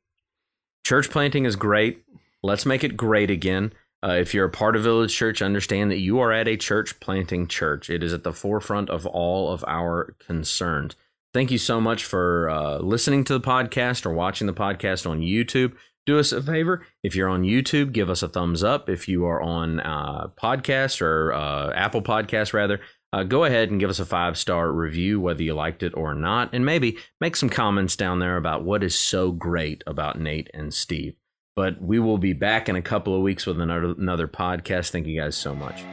[0.87, 2.05] Church planting is great.
[2.43, 3.73] Let's make it great again.
[4.07, 7.01] Uh, if you're a part of Village Church, understand that you are at a church
[7.01, 7.89] planting church.
[7.89, 10.95] It is at the forefront of all of our concerns.
[11.33, 15.21] Thank you so much for uh, listening to the podcast or watching the podcast on
[15.23, 15.73] YouTube.
[16.07, 16.87] Do us a favor.
[17.03, 18.89] If you're on YouTube, give us a thumbs up.
[18.89, 22.81] If you are on uh, podcast or uh, Apple Podcast, rather,
[23.13, 26.15] uh, go ahead and give us a five star review, whether you liked it or
[26.15, 30.51] not, and maybe make some comments down there about what is so great about Nate
[30.53, 31.15] and Steve.
[31.57, 34.91] But we will be back in a couple of weeks with another, another podcast.
[34.91, 35.85] Thank you guys so much.